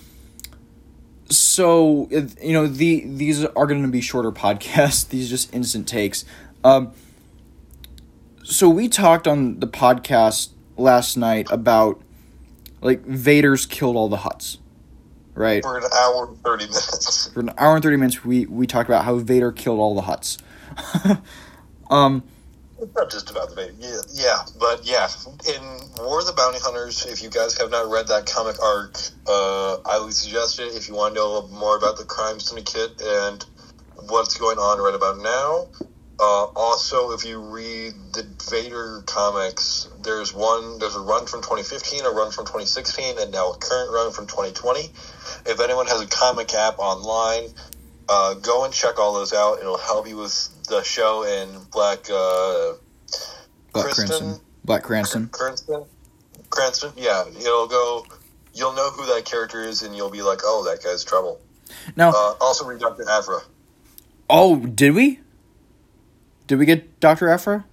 So 1.29 2.07
you 2.09 2.53
know 2.53 2.65
the 2.65 3.03
these 3.05 3.45
are 3.45 3.67
going 3.67 3.83
to 3.83 3.87
be 3.87 4.01
shorter 4.01 4.31
podcasts. 4.45 5.07
These 5.07 5.27
are 5.27 5.29
just 5.29 5.53
instant 5.53 5.87
takes. 5.87 6.25
Um. 6.63 6.93
So 8.43 8.67
we 8.67 8.89
talked 8.89 9.27
on 9.27 9.59
the 9.59 9.67
podcast 9.67 10.49
last 10.77 11.15
night 11.15 11.45
about 11.51 12.01
like 12.81 13.05
Vader's 13.05 13.67
killed 13.67 13.95
all 13.95 14.09
the 14.09 14.17
Hutts, 14.17 14.57
right? 15.35 15.61
For 15.61 15.77
an 15.77 15.83
hour 15.95 16.25
and 16.25 16.41
thirty 16.43 16.65
minutes. 16.65 17.29
For 17.31 17.41
an 17.41 17.51
hour 17.59 17.75
and 17.75 17.83
thirty 17.83 17.97
minutes, 17.97 18.25
we 18.25 18.47
we 18.47 18.65
talked 18.65 18.89
about 18.89 19.05
how 19.05 19.17
Vader 19.17 19.51
killed 19.51 19.79
all 19.79 19.93
the 19.93 20.01
Hutts. 20.01 20.41
um. 21.91 22.23
Not 22.93 23.09
just 23.09 23.31
about 23.31 23.49
the 23.49 23.55
Vader. 23.55 23.73
Yeah, 23.79 24.01
yeah, 24.13 24.41
but 24.59 24.85
yeah, 24.85 25.07
in 25.47 25.61
War 25.97 26.19
of 26.19 26.25
the 26.25 26.33
Bounty 26.33 26.59
Hunters, 26.59 27.05
if 27.05 27.23
you 27.23 27.29
guys 27.29 27.57
have 27.57 27.71
not 27.71 27.89
read 27.89 28.07
that 28.07 28.25
comic 28.25 28.61
arc, 28.61 28.97
uh, 29.27 29.77
I 29.85 29.99
would 30.03 30.13
suggest 30.13 30.59
it 30.59 30.75
if 30.75 30.87
you 30.87 30.95
want 30.95 31.15
to 31.15 31.21
know 31.21 31.27
a 31.27 31.31
little 31.33 31.49
more 31.49 31.77
about 31.77 31.97
the 31.97 32.03
crime 32.03 32.39
syndicate 32.39 33.01
and 33.01 33.45
what's 34.09 34.37
going 34.37 34.57
on 34.57 34.79
right 34.79 34.93
about 34.93 35.17
now. 35.19 35.67
Uh, 36.17 36.45
also, 36.55 37.11
if 37.11 37.25
you 37.25 37.39
read 37.39 37.93
the 38.13 38.25
Vader 38.49 39.03
comics, 39.05 39.89
there's 40.01 40.33
one, 40.33 40.79
there's 40.79 40.95
a 40.95 41.01
run 41.01 41.25
from 41.25 41.41
2015, 41.41 42.05
a 42.05 42.09
run 42.09 42.31
from 42.31 42.45
2016, 42.45 43.19
and 43.19 43.31
now 43.31 43.51
a 43.51 43.57
current 43.57 43.91
run 43.91 44.11
from 44.11 44.25
2020. 44.25 44.91
If 45.45 45.59
anyone 45.59 45.87
has 45.87 46.01
a 46.01 46.07
comic 46.07 46.53
app 46.53 46.79
online, 46.79 47.49
uh, 48.07 48.35
go 48.35 48.63
and 48.63 48.73
check 48.73 48.97
all 48.97 49.13
those 49.13 49.33
out. 49.33 49.59
It'll 49.59 49.77
help 49.77 50.07
you 50.07 50.17
with 50.17 50.54
the 50.67 50.83
show 50.83 51.23
in 51.23 51.49
Black 51.71 52.05
uh, 52.11 52.73
Black 53.73 53.85
Kristen? 53.85 54.07
Cranston. 54.07 54.39
Black 54.63 54.83
Cranston. 54.83 55.27
Cranston. 55.29 55.85
Cranston, 56.49 56.91
yeah. 56.97 57.25
It'll 57.27 57.67
go. 57.67 58.05
You'll 58.53 58.73
know 58.73 58.89
who 58.91 59.05
that 59.13 59.25
character 59.25 59.61
is, 59.63 59.81
and 59.81 59.95
you'll 59.95 60.09
be 60.11 60.21
like, 60.21 60.39
"Oh, 60.43 60.63
that 60.69 60.83
guy's 60.83 61.03
trouble." 61.03 61.39
Now, 61.95 62.09
Uh, 62.11 62.35
also, 62.39 62.65
read 62.65 62.79
Doctor 62.79 63.03
Aphra. 63.09 63.39
oh, 64.29 64.55
did 64.57 64.93
we? 64.93 65.19
Did 66.47 66.59
we 66.59 66.65
get 66.65 66.99
Doctor 66.99 67.27
Aphra? 67.29 67.65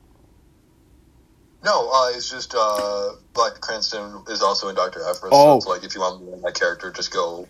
No, 1.65 1.91
uh, 1.93 2.11
it's 2.17 2.29
just 2.29 2.55
uh, 2.57 3.11
Black 3.35 3.61
Cranston 3.61 4.25
is 4.29 4.43
also 4.43 4.69
in 4.69 4.75
Doctor 4.75 5.01
Aphra. 5.05 5.29
Oh. 5.31 5.53
So 5.53 5.57
it's 5.59 5.67
like 5.67 5.85
if 5.85 5.95
you 5.95 6.01
want 6.01 6.25
to 6.27 6.33
in 6.33 6.41
that 6.43 6.55
character, 6.55 6.91
just 6.91 7.13
go. 7.13 7.47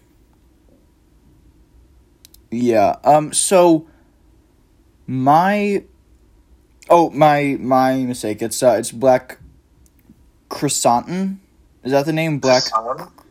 Yeah. 2.51 2.97
Um. 3.05 3.33
So 3.33 3.87
my 5.07 5.85
oh 6.89 7.11
my 7.11 7.57
my 7.59 7.97
mistake. 7.97 8.43
It's 8.43 8.63
uh 8.63 8.77
it's 8.79 8.91
Black 8.91 9.39
Chrysanthemum. 10.49 11.41
Is 11.85 11.93
that 11.93 12.07
the 12.07 12.13
name? 12.13 12.39
Black 12.39 12.65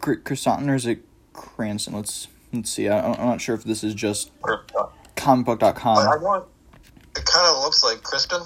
Chrysanthemum 0.02 0.70
or 0.70 0.76
is 0.76 0.86
it 0.86 1.00
Cranston? 1.34 1.94
Let's 1.94 2.28
let's 2.54 2.70
see. 2.70 2.90
I, 2.90 3.12
I'm 3.14 3.26
not 3.26 3.42
sure 3.42 3.56
if 3.56 3.64
this 3.64 3.84
is 3.84 3.94
just 3.94 4.32
uh, 4.44 4.58
I 4.78 4.88
comicbook.com. 5.16 6.22
want. 6.22 6.46
It 7.16 7.26
kind 7.26 7.48
of 7.48 7.64
looks 7.64 7.84
like 7.84 8.02
Kristen. 8.04 8.42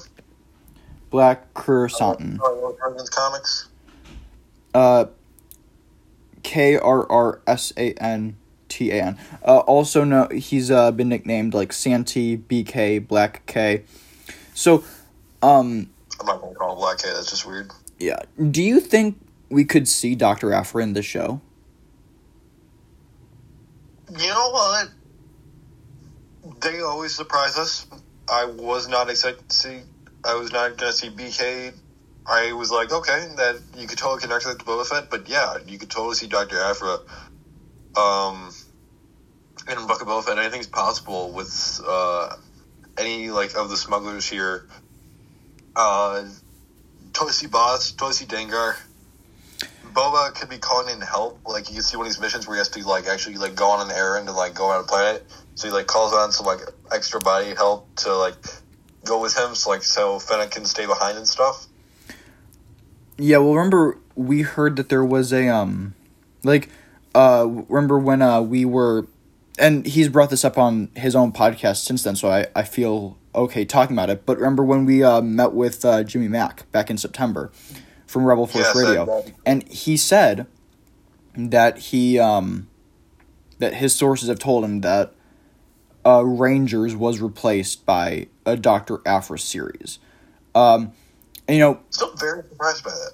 Black 1.09 1.53
Chrysanthemum. 1.53 2.41
Uh, 2.41 3.03
comics. 3.11 3.69
Uh. 4.73 5.05
K 6.45 6.77
R 6.77 7.11
R 7.11 7.41
S 7.47 7.73
A 7.75 7.93
N 7.93 8.37
T 8.69 8.91
A 8.91 9.01
N. 9.01 9.17
Uh, 9.43 9.59
also, 9.59 10.03
no, 10.03 10.27
he's 10.27 10.71
uh, 10.71 10.91
been 10.91 11.09
nicknamed 11.09 11.53
like 11.53 11.73
Santi, 11.73 12.37
BK, 12.37 13.05
Black 13.07 13.45
K. 13.45 13.83
So, 14.53 14.83
um, 15.41 15.89
I'm 16.19 16.25
not 16.25 16.41
gonna 16.41 16.55
call 16.55 16.73
him 16.73 16.77
Black 16.77 16.99
K. 16.99 17.09
That's 17.13 17.29
just 17.29 17.45
weird. 17.45 17.71
Yeah. 17.99 18.19
Do 18.51 18.61
you 18.61 18.79
think 18.79 19.17
we 19.49 19.65
could 19.65 19.87
see 19.87 20.15
Dr. 20.15 20.53
Aphra 20.53 20.83
in 20.83 20.93
the 20.93 21.01
show? 21.01 21.41
You 24.11 24.27
know 24.27 24.49
what? 24.49 24.89
They 26.61 26.81
always 26.81 27.15
surprise 27.15 27.57
us. 27.57 27.87
I 28.29 28.45
was 28.45 28.87
not 28.87 29.09
expecting 29.09 29.47
to 29.47 29.55
see. 29.55 29.81
I 30.23 30.35
was 30.35 30.51
not 30.51 30.77
going 30.77 30.91
to 30.91 30.93
see 30.93 31.09
BK. 31.09 31.73
I 32.27 32.53
was 32.53 32.71
like, 32.71 32.91
okay, 32.91 33.27
that 33.37 33.61
you 33.77 33.87
could 33.87 33.99
totally 33.99 34.21
connect 34.21 34.45
that 34.45 34.57
to 34.57 34.65
Boba 34.65 34.85
Fett, 34.87 35.11
but 35.11 35.29
yeah, 35.29 35.57
you 35.67 35.77
could 35.77 35.91
totally 35.91 36.15
see 36.15 36.27
Doctor 36.27 36.59
Aphra 36.59 36.97
um, 37.97 38.51
in 39.69 39.87
Book 39.87 40.01
of 40.01 40.07
Boba 40.07 40.23
Fett, 40.23 40.37
anything's 40.37 40.67
possible 40.67 41.31
with 41.31 41.81
uh, 41.87 42.35
any 42.97 43.29
like 43.29 43.55
of 43.55 43.69
the 43.69 43.77
smugglers 43.77 44.27
here. 44.27 44.67
Uh, 45.75 46.25
Tosi 47.11 47.47
Bossk, 47.47 47.95
Tosi 47.95 48.25
Dengar. 48.25 48.75
Boba 49.93 50.33
could 50.35 50.49
be 50.49 50.57
calling 50.57 50.93
in 50.93 51.01
help. 51.01 51.39
Like 51.47 51.69
you 51.69 51.75
can 51.75 51.83
see 51.83 51.95
one 51.97 52.05
of 52.05 52.11
these 52.11 52.19
missions 52.19 52.47
where 52.47 52.55
he 52.55 52.59
has 52.59 52.69
to 52.69 52.87
like 52.87 53.07
actually 53.07 53.37
like 53.37 53.55
go 53.55 53.69
on 53.69 53.89
an 53.89 53.95
errand 53.95 54.27
and 54.27 54.35
like 54.35 54.53
go 54.53 54.65
on 54.65 54.81
a 54.81 54.83
planet. 54.83 55.25
So 55.55 55.67
he 55.67 55.73
like 55.73 55.87
calls 55.87 56.13
on 56.13 56.31
some 56.31 56.45
like 56.45 56.59
extra 56.91 57.19
body 57.21 57.55
help 57.55 57.93
to 57.97 58.13
like 58.13 58.35
go 59.05 59.21
with 59.21 59.37
him. 59.37 59.55
So 59.55 59.69
like 59.69 59.83
so 59.83 60.19
Fennec 60.19 60.51
can 60.51 60.65
stay 60.65 60.85
behind 60.85 61.17
and 61.17 61.27
stuff. 61.27 61.67
Yeah, 63.17 63.37
well, 63.37 63.53
remember 63.53 63.97
we 64.15 64.41
heard 64.41 64.75
that 64.75 64.89
there 64.89 65.05
was 65.05 65.31
a 65.31 65.47
um, 65.47 65.93
like, 66.43 66.69
uh, 67.15 67.45
remember 67.69 67.97
when 67.97 68.21
uh 68.21 68.41
we 68.41 68.65
were, 68.65 69.07
and 69.57 69.85
he's 69.87 70.09
brought 70.09 70.29
this 70.29 70.43
up 70.45 70.57
on 70.57 70.89
his 70.95 71.15
own 71.15 71.31
podcast 71.31 71.77
since 71.85 72.03
then, 72.03 72.15
so 72.15 72.29
I 72.29 72.47
I 72.55 72.63
feel 72.63 73.17
okay 73.33 73.65
talking 73.65 73.95
about 73.95 74.09
it. 74.09 74.25
But 74.25 74.37
remember 74.37 74.63
when 74.63 74.85
we 74.85 75.01
uh 75.03 75.21
met 75.21 75.53
with 75.53 75.83
uh, 75.85 76.03
Jimmy 76.03 76.27
Mac 76.27 76.69
back 76.71 76.89
in 76.89 76.97
September 76.97 77.51
from 78.05 78.25
Rebel 78.25 78.45
Force 78.47 78.65
Yes, 78.65 78.75
Radio, 78.75 79.25
and 79.45 79.67
he 79.69 79.97
said 79.97 80.45
that 81.35 81.77
he 81.77 82.19
um, 82.19 82.67
that 83.59 83.75
his 83.75 83.95
sources 83.95 84.27
have 84.29 84.39
told 84.39 84.63
him 84.65 84.81
that 84.81 85.13
uh 86.05 86.23
Rangers 86.23 86.95
was 86.95 87.21
replaced 87.21 87.85
by 87.85 88.27
a 88.45 88.57
Doctor 88.57 88.99
Aphra 89.05 89.39
series, 89.39 89.99
um, 90.53 90.91
and, 91.47 91.57
you 91.57 91.63
know 91.63 91.79
Still 91.89 92.13
very 92.17 92.43
surprised 92.43 92.83
by 92.83 92.91
that. 92.91 93.11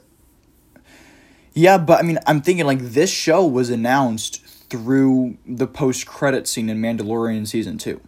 Yeah, 1.53 1.77
but 1.77 1.99
I 1.99 2.03
mean, 2.03 2.19
I'm 2.25 2.41
thinking 2.41 2.65
like 2.65 2.79
this 2.79 3.09
show 3.09 3.45
was 3.45 3.69
announced 3.69 4.43
through 4.69 5.37
the 5.45 5.67
post 5.67 6.05
credit 6.07 6.47
scene 6.47 6.69
in 6.69 6.81
Mandalorian 6.81 7.47
season 7.47 7.77
two. 7.77 7.99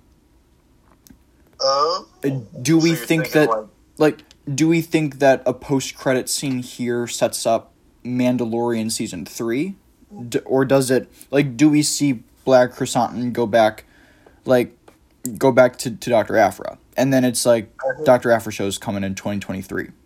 Uh, 1.60 2.04
Uh, 2.24 2.30
Do 2.62 2.78
we 2.78 2.90
you're 2.90 2.98
think 2.98 3.32
that 3.32 3.50
like 3.98 4.24
do 4.54 4.68
we 4.68 4.82
think 4.82 5.20
that 5.20 5.44
a 5.46 5.54
post 5.54 5.96
credit 5.96 6.30
scene 6.30 6.60
here 6.64 7.08
sets 7.08 7.46
up 7.46 7.74
Mandalorian 8.04 8.92
season 8.92 9.26
three, 9.26 9.76
D- 10.30 10.40
or 10.46 10.66
does 10.66 10.90
it 10.92 11.10
like 11.32 11.58
do 11.58 11.70
we 11.70 11.82
see 11.82 12.24
Black 12.46 12.72
Chrysanthemum 12.74 13.32
go 13.34 13.46
back, 13.46 13.86
like 14.46 14.78
go 15.38 15.52
back 15.52 15.78
to 15.80 15.92
to 15.92 16.10
Doctor 16.10 16.38
Aphra, 16.38 16.78
and 16.98 17.14
then 17.14 17.24
it's 17.26 17.46
like 17.46 17.72
Doctor 18.04 18.32
Aphra 18.32 18.52
shows 18.52 18.78
coming 18.78 19.04
in 19.04 19.16
2023. 19.16 19.86
I 19.86 19.90
think 19.90 19.90
this 19.90 19.90
is 19.90 20.03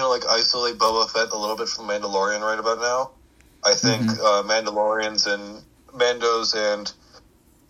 gonna 0.00 0.08
like 0.08 0.24
isolate 0.28 0.78
Boba 0.78 1.08
Fett 1.10 1.28
a 1.32 1.36
little 1.38 1.56
bit 1.56 1.68
from 1.68 1.86
Mandalorian 1.86 2.40
right 2.40 2.58
about 2.58 2.78
now. 2.80 3.10
I 3.64 3.74
think 3.74 4.02
Mm-hmm. 4.02 4.20
uh, 4.20 4.42
Mandalorians 4.52 5.26
and 5.32 5.62
Mandos 5.92 6.54
and 6.56 6.90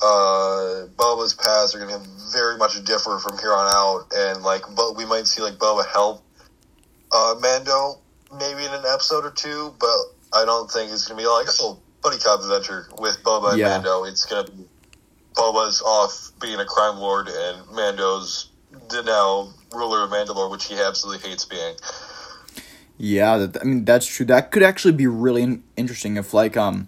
uh, 0.02 0.86
Boba's 0.96 1.34
paths 1.34 1.74
are 1.74 1.80
gonna 1.84 2.02
very 2.32 2.56
much 2.56 2.82
differ 2.84 3.18
from 3.18 3.38
here 3.38 3.52
on 3.52 3.70
out, 3.74 4.06
and 4.14 4.42
like, 4.42 4.62
but 4.76 4.96
we 4.96 5.04
might 5.04 5.26
see 5.26 5.42
like 5.42 5.54
Boba 5.54 5.86
help 5.86 6.22
uh, 7.12 7.34
Mando 7.40 7.98
maybe 8.38 8.64
in 8.64 8.72
an 8.72 8.84
episode 8.86 9.24
or 9.24 9.32
two, 9.32 9.74
but 9.80 9.96
I 10.32 10.44
don't 10.44 10.70
think 10.70 10.92
it's 10.92 11.06
gonna 11.08 11.20
be 11.20 11.26
like 11.26 11.46
oh 11.60 11.78
buddy 12.02 12.18
cop 12.18 12.40
adventure 12.40 12.86
with 12.98 13.18
Boba 13.24 13.50
and 13.50 13.58
Yeah. 13.58 13.68
Mando. 13.68 14.04
It's 14.04 14.24
gonna 14.24 14.48
be 14.48 14.64
Boba's 15.34 15.82
off 15.82 16.30
being 16.40 16.60
a 16.60 16.64
crime 16.64 16.98
lord, 16.98 17.28
and 17.28 17.70
Mando's 17.74 18.50
the 18.88 19.02
now 19.02 19.52
ruler 19.76 20.04
of 20.04 20.10
Mandalore, 20.10 20.50
which 20.50 20.66
he 20.66 20.78
absolutely 20.80 21.28
hates 21.28 21.44
being. 21.44 21.74
Yeah, 23.02 23.38
that, 23.38 23.62
I 23.62 23.64
mean 23.64 23.86
that's 23.86 24.04
true. 24.06 24.26
That 24.26 24.50
could 24.50 24.62
actually 24.62 24.92
be 24.92 25.06
really 25.06 25.62
interesting 25.76 26.18
if 26.18 26.34
like 26.34 26.54
um 26.56 26.86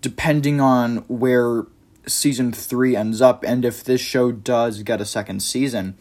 depending 0.00 0.60
on 0.60 0.98
where 1.08 1.66
season 2.06 2.52
3 2.52 2.94
ends 2.94 3.20
up 3.20 3.42
and 3.44 3.64
if 3.64 3.82
this 3.82 4.00
show 4.00 4.30
does 4.32 4.82
get 4.84 5.00
a 5.00 5.04
second 5.04 5.40
season 5.40 5.96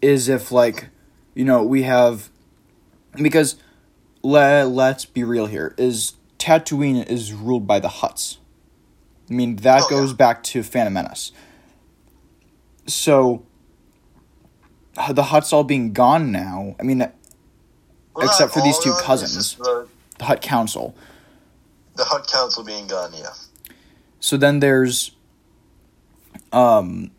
is 0.00 0.28
if 0.30 0.50
like 0.50 0.88
you 1.34 1.44
know, 1.44 1.62
we 1.62 1.82
have 1.82 2.30
because 3.16 3.56
le- 4.22 4.64
let's 4.64 5.04
be 5.04 5.22
real 5.22 5.46
here 5.46 5.74
is 5.76 6.14
Tatooine 6.38 7.06
is 7.06 7.34
ruled 7.34 7.66
by 7.66 7.80
the 7.80 7.88
Hutts. 7.88 8.38
I 9.30 9.34
mean, 9.34 9.56
that 9.56 9.82
Oh, 9.84 9.90
goes 9.90 10.10
yeah. 10.10 10.16
back 10.16 10.42
to 10.44 10.62
Phantom 10.62 10.94
Menace. 10.94 11.32
So 12.86 13.44
the 14.94 15.24
Hutts 15.24 15.52
all 15.52 15.64
being 15.64 15.92
gone 15.92 16.32
now. 16.32 16.74
I 16.80 16.82
mean, 16.82 17.10
Well, 18.14 18.26
Except 18.26 18.52
for 18.52 18.60
these 18.60 18.78
two 18.78 18.94
cousins. 19.00 19.56
The, 19.56 19.86
the 20.18 20.24
Hutt 20.24 20.42
Council. 20.42 20.94
the 21.96 22.04
Hutt 22.04 22.26
Council 22.26 22.64
being 22.64 22.86
gone, 22.86 23.12
yeah. 23.14 23.30
So 24.18 24.36
then 24.36 24.60
there's, 24.60 25.12
um, 26.52 27.10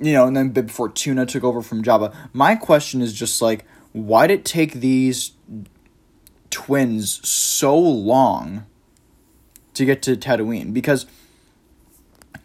you 0.00 0.12
know, 0.12 0.26
and 0.26 0.36
then 0.36 0.50
Bib 0.50 0.70
Fortuna 0.70 1.26
took 1.26 1.44
over 1.44 1.62
from 1.62 1.82
Jabba. 1.84 2.14
My 2.32 2.56
question 2.56 3.00
is 3.00 3.12
just 3.12 3.40
like, 3.40 3.64
why 3.92 4.26
did 4.26 4.40
it 4.40 4.44
take 4.44 4.72
these 4.74 5.32
twins 6.50 7.26
so 7.28 7.78
long 7.78 8.66
to 9.74 9.84
get 9.84 10.02
to 10.02 10.16
Tatooine? 10.16 10.72
Because, 10.74 11.06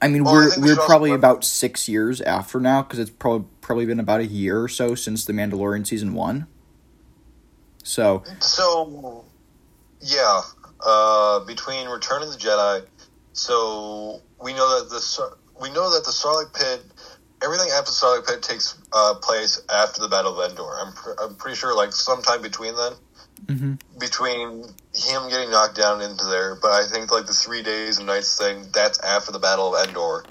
I 0.01 0.08
mean, 0.10 0.24
Well, 0.25 0.34
we're 0.34 0.60
we 0.60 0.67
we're 0.74 0.86
probably 0.86 1.12
rem- 1.12 1.20
about 1.20 1.44
six 1.44 1.88
years 1.89 2.22
after 2.22 2.60
now 2.60 2.84
because 2.84 3.00
it's 3.00 3.10
probably 3.10 3.48
probably 3.62 3.86
been 3.86 4.00
about 4.00 4.20
a 4.20 4.25
year 4.27 4.62
or 4.62 4.67
so 4.67 4.94
since 4.94 5.25
the 5.25 5.34
Mandalorian 5.34 5.88
season 5.88 6.13
one. 6.13 6.48
So 7.88 8.22
So, 8.41 9.24
yeah, 10.01 10.41
uh, 10.86 11.39
between 11.46 11.88
Return 11.88 12.22
of 12.22 12.29
the 12.32 12.38
Jedi, 12.38 12.86
so 13.32 14.22
we 14.44 14.53
know 14.53 14.67
that 14.77 14.89
the 14.89 15.38
we 15.60 15.70
know 15.72 15.89
that 15.94 16.03
the 16.03 16.12
Sarlacc 16.12 16.53
pit, 16.53 16.84
everything 17.41 17.70
after 17.72 17.89
the 17.91 17.96
Sarlacc 17.96 18.27
pit 18.27 18.44
takes 18.44 18.77
uh, 18.94 19.15
place 19.22 19.62
after 19.74 20.01
the 20.01 20.10
Battle 20.10 20.38
of 20.38 20.51
Endor. 20.51 20.70
I'm 20.82 20.94
pr- 20.94 21.17
I'm 21.22 21.36
pretty 21.36 21.56
sure 21.56 21.74
like 21.75 21.94
sometime 21.94 22.41
between 22.41 22.75
then, 22.75 22.94
Mhm. 23.46 23.79
between 23.98 24.63
him 24.94 25.29
getting 25.29 25.50
knocked 25.50 25.75
down 25.75 26.01
into 26.01 26.25
there. 26.25 26.56
But 26.56 26.72
I 26.72 26.88
think 26.88 27.10
like 27.10 27.25
the 27.25 27.34
three 27.34 27.63
days 27.63 27.98
and 28.00 28.06
nights 28.06 28.36
thing, 28.36 28.70
that's 28.74 29.00
after 29.00 29.32
the 29.32 29.39
Battle 29.39 29.74
of 29.74 29.88
Endor. 29.88 30.25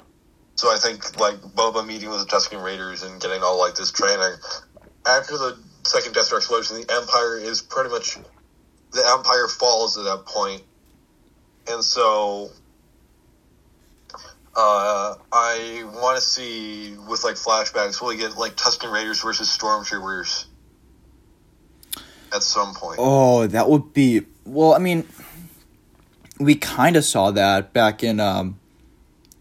So 0.57 0.71
I 0.71 0.77
think 0.79 1.19
like 1.19 1.41
Boba 1.41 1.87
meeting 1.87 2.11
with 2.11 2.21
the 2.21 2.27
Tusken 2.27 2.63
Raiders 2.63 3.03
and 3.03 3.19
getting 3.21 3.43
all 3.43 3.59
like 3.59 3.75
this 3.77 3.91
training 3.91 4.37
after 5.07 5.39
the 5.39 5.59
second 5.87 6.13
Death 6.15 6.27
Star 6.27 6.39
explosion, 6.39 6.81
the 6.81 6.93
Empire 6.93 7.39
is 7.39 7.63
pretty 7.63 7.91
much 7.91 8.19
the 8.93 9.03
Empire 9.07 9.49
falls 9.49 9.99
at 9.99 10.05
that 10.05 10.27
point, 10.27 10.63
and 11.69 11.83
so 11.83 12.51
uh, 14.57 15.15
I 15.33 15.85
want 15.95 16.17
to 16.17 16.23
see 16.23 16.95
with 17.09 17.25
like 17.25 17.37
flashbacks. 17.37 18.01
Will 18.01 18.09
we 18.09 18.17
get 18.17 18.37
like 18.37 18.57
Tusken 18.57 18.93
Raiders 18.93 19.23
versus 19.23 19.49
Stormtroopers 19.49 20.47
at 22.35 22.43
some 22.43 22.75
point? 22.75 22.97
Oh, 22.99 23.47
that 23.47 23.69
would 23.69 23.93
be 23.93 24.23
well. 24.45 24.75
I 24.75 24.79
mean, 24.79 25.07
we 26.39 26.55
kind 26.55 26.97
of 26.97 27.05
saw 27.05 27.31
that 27.33 27.73
back 27.73 28.03
in 28.03 28.19
um, 28.19 28.59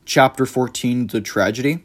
chapter 0.06 0.46
fourteen, 0.46 1.08
the 1.08 1.22
tragedy. 1.22 1.84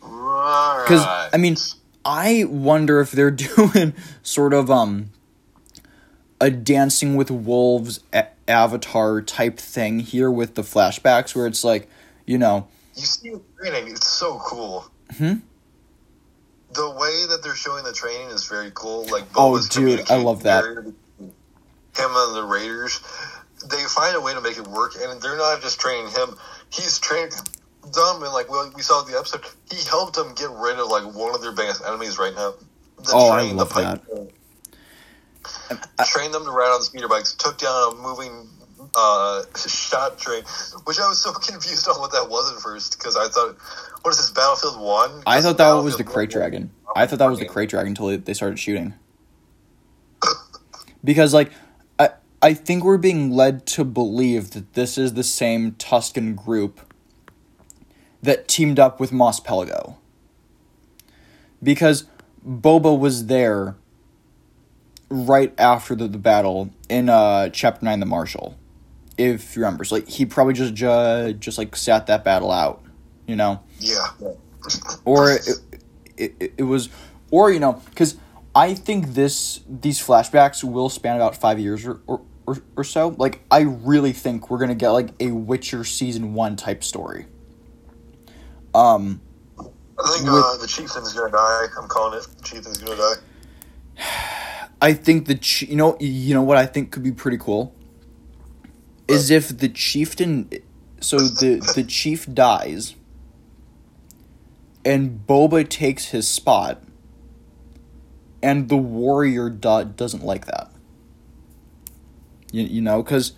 Because 0.00 1.04
Right. 1.04 1.30
I 1.32 1.36
mean, 1.36 1.56
I 2.04 2.44
wonder 2.48 3.00
if 3.00 3.10
they're 3.12 3.30
doing 3.56 3.94
sort 4.22 4.52
of 4.52 4.70
um 4.70 5.10
a 6.40 6.50
Dancing 6.50 7.16
with 7.16 7.30
Wolves 7.30 8.00
a- 8.12 8.28
Avatar 8.48 9.20
type 9.20 9.58
thing 9.58 10.00
here 10.00 10.30
with 10.30 10.54
the 10.54 10.62
flashbacks, 10.62 11.34
where 11.36 11.46
it's 11.46 11.62
like, 11.64 11.88
you 12.26 12.38
know, 12.38 12.66
you 12.96 13.02
see 13.02 13.30
the 13.30 13.40
training; 13.58 13.92
it's 13.92 14.06
so 14.06 14.38
cool. 14.38 14.90
Hmm? 15.18 15.34
The 16.72 16.88
way 16.90 17.26
that 17.28 17.40
they're 17.42 17.54
showing 17.56 17.84
the 17.84 17.92
training 17.92 18.28
is 18.28 18.46
very 18.46 18.70
cool. 18.74 19.04
Like, 19.08 19.24
Oh, 19.34 19.60
dude, 19.70 20.08
I 20.10 20.22
love 20.22 20.44
that. 20.44 20.64
Him 20.64 20.92
and 22.14 22.36
the 22.36 22.44
Raiders, 22.44 23.00
they 23.68 23.82
find 23.84 24.14
a 24.14 24.20
way 24.20 24.32
to 24.34 24.40
make 24.40 24.56
it 24.56 24.66
work, 24.68 24.92
and 25.00 25.20
they're 25.20 25.36
not 25.36 25.60
just 25.60 25.80
training 25.80 26.10
him. 26.12 26.36
He's 26.72 26.98
training 27.00 27.32
them, 27.82 28.22
and 28.22 28.32
like 28.32 28.50
we, 28.50 28.58
we 28.76 28.82
saw 28.82 29.02
the 29.02 29.16
episode, 29.18 29.44
he 29.70 29.82
helped 29.88 30.14
them 30.14 30.34
get 30.34 30.50
rid 30.50 30.78
of 30.78 30.88
like 30.88 31.04
one 31.14 31.34
of 31.34 31.42
their 31.42 31.52
biggest 31.52 31.82
enemies 31.86 32.18
right 32.18 32.34
now. 32.34 32.54
The 32.98 33.12
Oh, 33.12 33.30
I 33.30 33.42
train, 33.42 33.56
love 33.56 33.68
the 33.68 33.74
pipe 33.74 34.06
train. 34.06 34.28
Trained 36.04 36.34
them 36.34 36.44
to 36.44 36.50
ride 36.50 36.74
on 36.74 36.82
speeder 36.82 37.08
bikes, 37.08 37.34
took 37.34 37.58
down 37.58 37.92
a 37.92 37.96
moving 37.96 38.48
uh, 38.94 39.42
shot 39.56 40.18
train, 40.18 40.42
which 40.84 40.98
I 40.98 41.08
was 41.08 41.20
so 41.20 41.32
confused 41.48 41.88
on 41.88 41.98
what 42.00 42.12
that 42.12 42.28
was 42.28 42.52
at 42.54 42.60
first 42.60 42.98
because 42.98 43.16
I 43.16 43.28
thought, 43.28 43.56
what 44.02 44.10
is 44.10 44.18
this 44.18 44.30
Battlefield 44.30 44.80
One? 44.80 45.22
I 45.26 45.40
thought 45.40 45.58
that 45.58 45.72
was 45.72 45.96
the 45.96 46.04
krayt 46.04 46.30
dragon. 46.30 46.70
I 46.94 47.06
thought 47.06 47.18
that 47.18 47.30
was 47.30 47.38
the 47.38 47.48
krayt 47.48 47.68
dragon 47.68 47.88
until 47.88 48.16
they 48.18 48.34
started 48.34 48.58
shooting. 48.58 48.94
Because 51.02 51.32
like 51.32 51.50
I 51.98 52.10
I 52.42 52.54
think 52.54 52.84
we're 52.84 52.98
being 52.98 53.30
led 53.30 53.66
to 53.68 53.84
believe 53.84 54.50
that 54.50 54.74
this 54.74 54.98
is 54.98 55.14
the 55.14 55.24
same 55.24 55.72
Tusken 55.72 56.36
group 56.36 56.80
that 58.22 58.48
teamed 58.48 58.78
up 58.78 59.00
with 59.00 59.12
Mos 59.12 59.40
Pelgo. 59.40 59.96
Because 61.62 62.04
Boba 62.46 62.98
was 62.98 63.26
there 63.26 63.76
right 65.08 65.52
after 65.58 65.94
the, 65.94 66.06
the 66.06 66.18
battle 66.18 66.70
in 66.88 67.08
uh 67.08 67.48
chapter 67.48 67.84
9 67.84 67.98
the 68.00 68.06
Marshal 68.06 68.56
if 69.18 69.56
you 69.56 69.62
remember. 69.62 69.84
So 69.84 69.96
like 69.96 70.08
he 70.08 70.24
probably 70.24 70.54
just 70.54 70.72
ju- 70.74 71.32
just 71.34 71.58
like 71.58 71.76
sat 71.76 72.06
that 72.06 72.24
battle 72.24 72.50
out, 72.50 72.82
you 73.26 73.36
know, 73.36 73.60
Yeah. 73.78 74.06
or 75.04 75.32
it 75.32 75.48
it, 76.16 76.34
it, 76.40 76.52
it 76.58 76.62
was, 76.62 76.88
or 77.30 77.50
you 77.50 77.60
know, 77.60 77.82
because 77.90 78.16
I 78.54 78.72
think 78.74 79.14
this 79.14 79.60
these 79.68 79.98
flashbacks 80.00 80.62
will 80.64 80.88
span 80.88 81.16
about 81.16 81.36
five 81.36 81.58
years 81.58 81.86
or. 81.86 82.00
or 82.06 82.20
or, 82.46 82.56
or 82.74 82.82
so 82.82 83.14
like 83.16 83.42
i 83.50 83.60
really 83.60 84.12
think 84.12 84.50
we're 84.50 84.58
gonna 84.58 84.74
get 84.74 84.88
like 84.90 85.10
a 85.20 85.30
witcher 85.30 85.84
season 85.84 86.34
one 86.34 86.56
type 86.56 86.82
story 86.82 87.26
um 88.74 89.20
I 90.02 90.16
think 90.16 90.28
uh, 90.28 90.56
the 90.56 90.66
chieftain's 90.66 91.12
gonna 91.12 91.30
die. 91.30 91.66
I'm 91.76 91.88
calling 91.88 92.18
it. 92.18 92.26
The 92.38 92.42
chieftain's 92.42 92.78
gonna 92.78 92.96
die. 92.96 93.14
I 94.82 94.94
think 94.94 95.26
the 95.26 95.38
you 95.68 95.76
know 95.76 95.96
you 96.00 96.34
know 96.34 96.42
what 96.42 96.56
I 96.56 96.66
think 96.66 96.90
could 96.90 97.02
be 97.02 97.12
pretty 97.12 97.36
cool 97.38 97.74
is 99.06 99.30
if 99.30 99.56
the 99.58 99.68
chieftain 99.68 100.48
so 101.00 101.18
the 101.40 101.72
the 101.74 101.84
chief 101.84 102.32
dies 102.32 102.94
and 104.84 105.26
Boba 105.26 105.68
takes 105.68 106.06
his 106.06 106.26
spot 106.26 106.82
and 108.42 108.70
the 108.70 108.76
warrior 108.76 109.50
do- 109.50 109.84
doesn't 109.84 110.24
like 110.24 110.46
that. 110.46 110.72
You, 112.52 112.62
you 112.62 112.80
know 112.80 113.02
cuz 113.02 113.32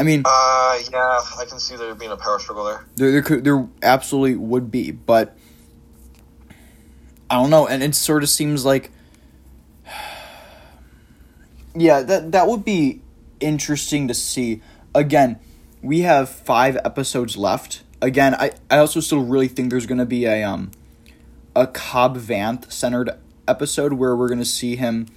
I 0.00 0.02
mean 0.02 0.22
Uh, 0.24 0.78
yeah, 0.90 1.20
I 1.38 1.44
can 1.46 1.60
see 1.60 1.76
there 1.76 1.94
being 1.94 2.10
a 2.10 2.16
power 2.16 2.38
struggle 2.38 2.64
there. 2.64 2.86
there 2.96 3.12
there 3.12 3.22
could 3.22 3.44
there 3.44 3.68
absolutely 3.82 4.36
would 4.36 4.70
be, 4.70 4.92
but 4.92 5.36
I 7.28 7.34
don't 7.34 7.50
know, 7.50 7.68
and 7.68 7.82
it 7.82 7.94
sort 7.94 8.22
of 8.22 8.30
seems 8.30 8.64
like 8.64 8.90
yeah, 11.74 12.00
that 12.00 12.32
that 12.32 12.48
would 12.48 12.64
be 12.64 13.02
interesting 13.40 14.08
to 14.08 14.14
see. 14.14 14.62
Again, 14.94 15.38
we 15.82 16.00
have 16.00 16.28
5 16.30 16.78
episodes 16.78 17.36
left. 17.36 17.82
Again, 18.00 18.34
I 18.34 18.52
I 18.70 18.78
also 18.78 19.00
still 19.00 19.20
really 19.20 19.48
think 19.48 19.70
there's 19.70 19.86
going 19.86 19.98
to 19.98 20.06
be 20.06 20.24
a 20.24 20.42
um 20.42 20.70
a 21.54 21.66
Cobb 21.66 22.16
Vanth 22.16 22.72
centered 22.72 23.10
episode 23.46 23.92
where 23.92 24.16
we're 24.16 24.28
going 24.28 24.38
to 24.38 24.46
see 24.46 24.76
him 24.76 25.08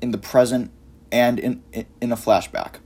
in 0.00 0.10
the 0.10 0.18
present 0.18 0.72
and 1.12 1.38
in 1.38 1.62
in, 1.72 1.86
in 2.00 2.10
a 2.10 2.16
flashback. 2.16 2.81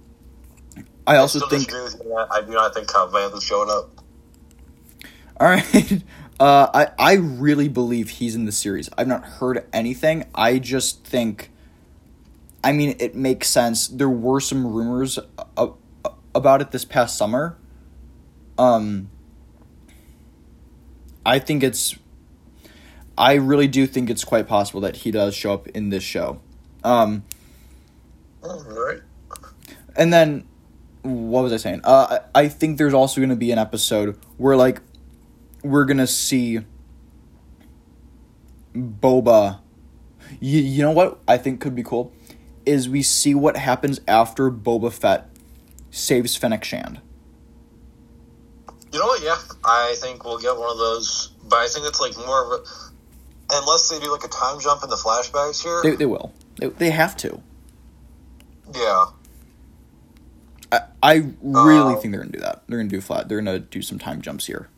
I 1.06 1.16
also 1.16 1.38
Still 1.38 1.48
think 1.50 1.68
disagree 1.68 1.84
with 1.84 2.02
you 2.04 2.16
on 2.16 2.28
that. 2.28 2.34
I 2.34 2.40
do 2.42 2.52
not 2.52 2.74
think 2.74 2.88
Cobb 2.88 3.12
Vanth 3.12 3.36
is 3.36 3.42
showing 3.42 3.70
up. 3.70 3.90
All 5.40 5.48
right. 5.48 6.02
Uh, 6.38 6.90
I 6.98 7.12
I 7.12 7.14
really 7.14 7.66
believe 7.66 8.10
he's 8.10 8.34
in 8.34 8.44
the 8.44 8.52
series. 8.52 8.90
I've 8.98 9.06
not 9.06 9.24
heard 9.24 9.66
anything. 9.72 10.26
I 10.34 10.58
just 10.58 11.02
think. 11.02 11.50
I 12.62 12.72
mean, 12.72 12.94
it 12.98 13.14
makes 13.14 13.48
sense. 13.48 13.88
There 13.88 14.10
were 14.10 14.40
some 14.40 14.66
rumors 14.66 15.18
uh, 15.56 15.68
about 16.34 16.60
it 16.60 16.72
this 16.72 16.84
past 16.84 17.16
summer. 17.16 17.56
Um. 18.58 19.08
I 21.24 21.38
think 21.38 21.62
it's. 21.62 21.96
I 23.16 23.34
really 23.34 23.66
do 23.66 23.86
think 23.86 24.10
it's 24.10 24.22
quite 24.22 24.46
possible 24.46 24.82
that 24.82 24.96
he 24.96 25.10
does 25.10 25.34
show 25.34 25.54
up 25.54 25.68
in 25.68 25.88
this 25.88 26.02
show. 26.04 26.40
Um, 26.84 27.24
All 28.42 28.62
right. 28.62 29.00
and 29.96 30.12
then 30.12 30.46
what 31.06 31.42
was 31.42 31.52
I 31.52 31.56
saying? 31.56 31.80
Uh, 31.84 32.18
I, 32.34 32.42
I 32.42 32.48
think 32.48 32.78
there's 32.78 32.94
also 32.94 33.20
going 33.20 33.30
to 33.30 33.36
be 33.36 33.50
an 33.52 33.58
episode 33.58 34.18
where 34.36 34.56
like 34.56 34.80
we're 35.62 35.84
gonna 35.84 36.06
see 36.06 36.60
Boba. 38.74 39.60
You, 40.40 40.60
you 40.60 40.82
know 40.82 40.90
what 40.90 41.20
I 41.26 41.38
think 41.38 41.60
could 41.60 41.74
be 41.74 41.82
cool 41.82 42.12
is 42.64 42.88
we 42.88 43.02
see 43.02 43.34
what 43.34 43.56
happens 43.56 44.00
after 44.08 44.50
Boba 44.50 44.92
Fett 44.92 45.28
saves 45.90 46.36
Fennec 46.36 46.64
Shand. 46.64 47.00
You 48.92 48.98
know 48.98 49.06
what? 49.06 49.22
Yeah, 49.22 49.36
I 49.64 49.94
think 49.98 50.24
we'll 50.24 50.38
get 50.38 50.56
one 50.56 50.70
of 50.70 50.78
those, 50.78 51.32
but 51.48 51.56
I 51.56 51.68
think 51.68 51.86
it's 51.86 52.00
like 52.00 52.16
more 52.16 52.44
of 52.54 52.60
a. 52.60 52.64
Unless 53.48 53.90
they 53.90 54.00
do 54.00 54.10
like 54.10 54.24
a 54.24 54.28
time 54.28 54.58
jump 54.58 54.82
in 54.82 54.90
the 54.90 54.96
flashbacks 54.96 55.62
here. 55.62 55.80
They, 55.82 55.94
they 55.94 56.06
will. 56.06 56.32
They, 56.56 56.68
they 56.68 56.90
have 56.90 57.16
to. 57.18 57.40
yeah. 58.74 59.04
I, 60.72 60.80
I 61.02 61.14
really 61.42 61.94
Uh, 61.94 61.96
think 61.96 62.12
they're 62.12 62.20
gonna 62.20 62.32
do 62.32 62.40
that. 62.40 62.62
They're 62.68 62.78
gonna 62.78 62.88
do 62.88 63.00
flat. 63.00 63.28
They're 63.28 63.38
gonna 63.40 63.58
do 63.60 63.82
some 63.82 63.98
time 63.98 64.20
jumps 64.22 64.46
here. 64.46 64.68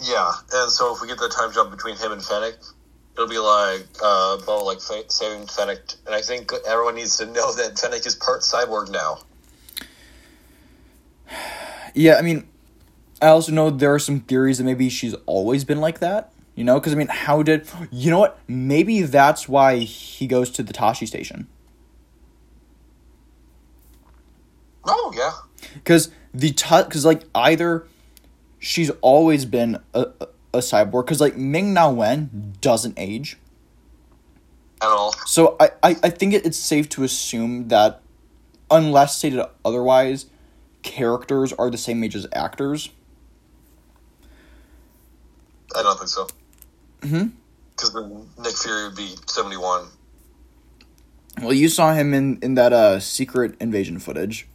Yeah, 0.00 0.30
and 0.52 0.70
so 0.70 0.94
if 0.94 1.00
we 1.00 1.08
get 1.08 1.18
the 1.18 1.28
time 1.28 1.52
jump 1.52 1.70
between 1.70 1.96
him 1.96 2.12
and 2.12 2.22
Fennec, 2.22 2.54
it'll 3.14 3.28
be 3.28 3.38
like 3.38 3.86
uh, 4.02 4.36
Bo 4.46 4.64
like 4.64 4.80
fa- 4.80 5.10
saving 5.10 5.46
Fennec, 5.48 5.80
and 6.06 6.14
I 6.14 6.20
think 6.20 6.52
everyone 6.66 6.94
needs 6.94 7.16
to 7.18 7.26
know 7.26 7.52
that 7.54 7.78
Fennec 7.78 8.06
is 8.06 8.14
part 8.14 8.42
cyborg 8.42 8.90
now. 8.90 9.18
Yeah, 11.94 12.14
I 12.16 12.22
mean, 12.22 12.46
I 13.20 13.28
also 13.28 13.50
know 13.50 13.70
there 13.70 13.92
are 13.92 13.98
some 13.98 14.20
theories 14.20 14.58
that 14.58 14.64
maybe 14.64 14.88
she's 14.88 15.14
always 15.26 15.64
been 15.64 15.80
like 15.80 15.98
that. 15.98 16.32
You 16.54 16.64
know, 16.64 16.78
because 16.78 16.92
I 16.92 16.96
mean, 16.96 17.08
how 17.08 17.42
did 17.42 17.68
you 17.90 18.10
know 18.10 18.18
what? 18.18 18.38
Maybe 18.48 19.02
that's 19.02 19.48
why 19.48 19.78
he 19.78 20.26
goes 20.26 20.50
to 20.50 20.62
the 20.62 20.72
Tosche 20.72 21.06
station. 21.06 21.48
Oh 24.88 25.12
yeah, 25.16 25.32
because 25.74 26.10
the 26.32 26.50
because 26.52 27.04
like 27.04 27.22
either 27.34 27.86
she's 28.58 28.90
always 29.02 29.44
been 29.44 29.78
a, 29.94 30.06
a, 30.20 30.26
a 30.54 30.58
cyborg 30.58 31.04
because 31.04 31.20
like 31.20 31.36
Ming 31.36 31.74
Na 31.74 31.90
Wen 31.90 32.54
doesn't 32.60 32.94
age, 32.98 33.36
at 34.80 34.88
all. 34.88 35.12
so 35.26 35.56
I 35.60 35.70
I, 35.82 35.96
I 36.02 36.10
think 36.10 36.34
it, 36.34 36.46
it's 36.46 36.58
safe 36.58 36.88
to 36.90 37.04
assume 37.04 37.68
that 37.68 38.00
unless 38.70 39.16
stated 39.18 39.44
otherwise, 39.64 40.26
characters 40.82 41.52
are 41.52 41.70
the 41.70 41.78
same 41.78 42.02
age 42.02 42.16
as 42.16 42.26
actors. 42.32 42.90
I 45.76 45.82
don't 45.82 45.96
think 45.98 46.08
so. 46.08 46.26
Mhm. 47.00 47.32
Because 47.76 47.92
then 47.92 48.26
Nick 48.38 48.56
Fury 48.56 48.88
would 48.88 48.96
be 48.96 49.14
seventy 49.26 49.56
one. 49.56 49.86
Well, 51.40 51.52
you 51.52 51.68
saw 51.68 51.92
him 51.94 52.14
in 52.14 52.38
in 52.42 52.54
that 52.54 52.72
uh 52.72 52.98
secret 53.00 53.54
invasion 53.60 53.98
footage. 53.98 54.48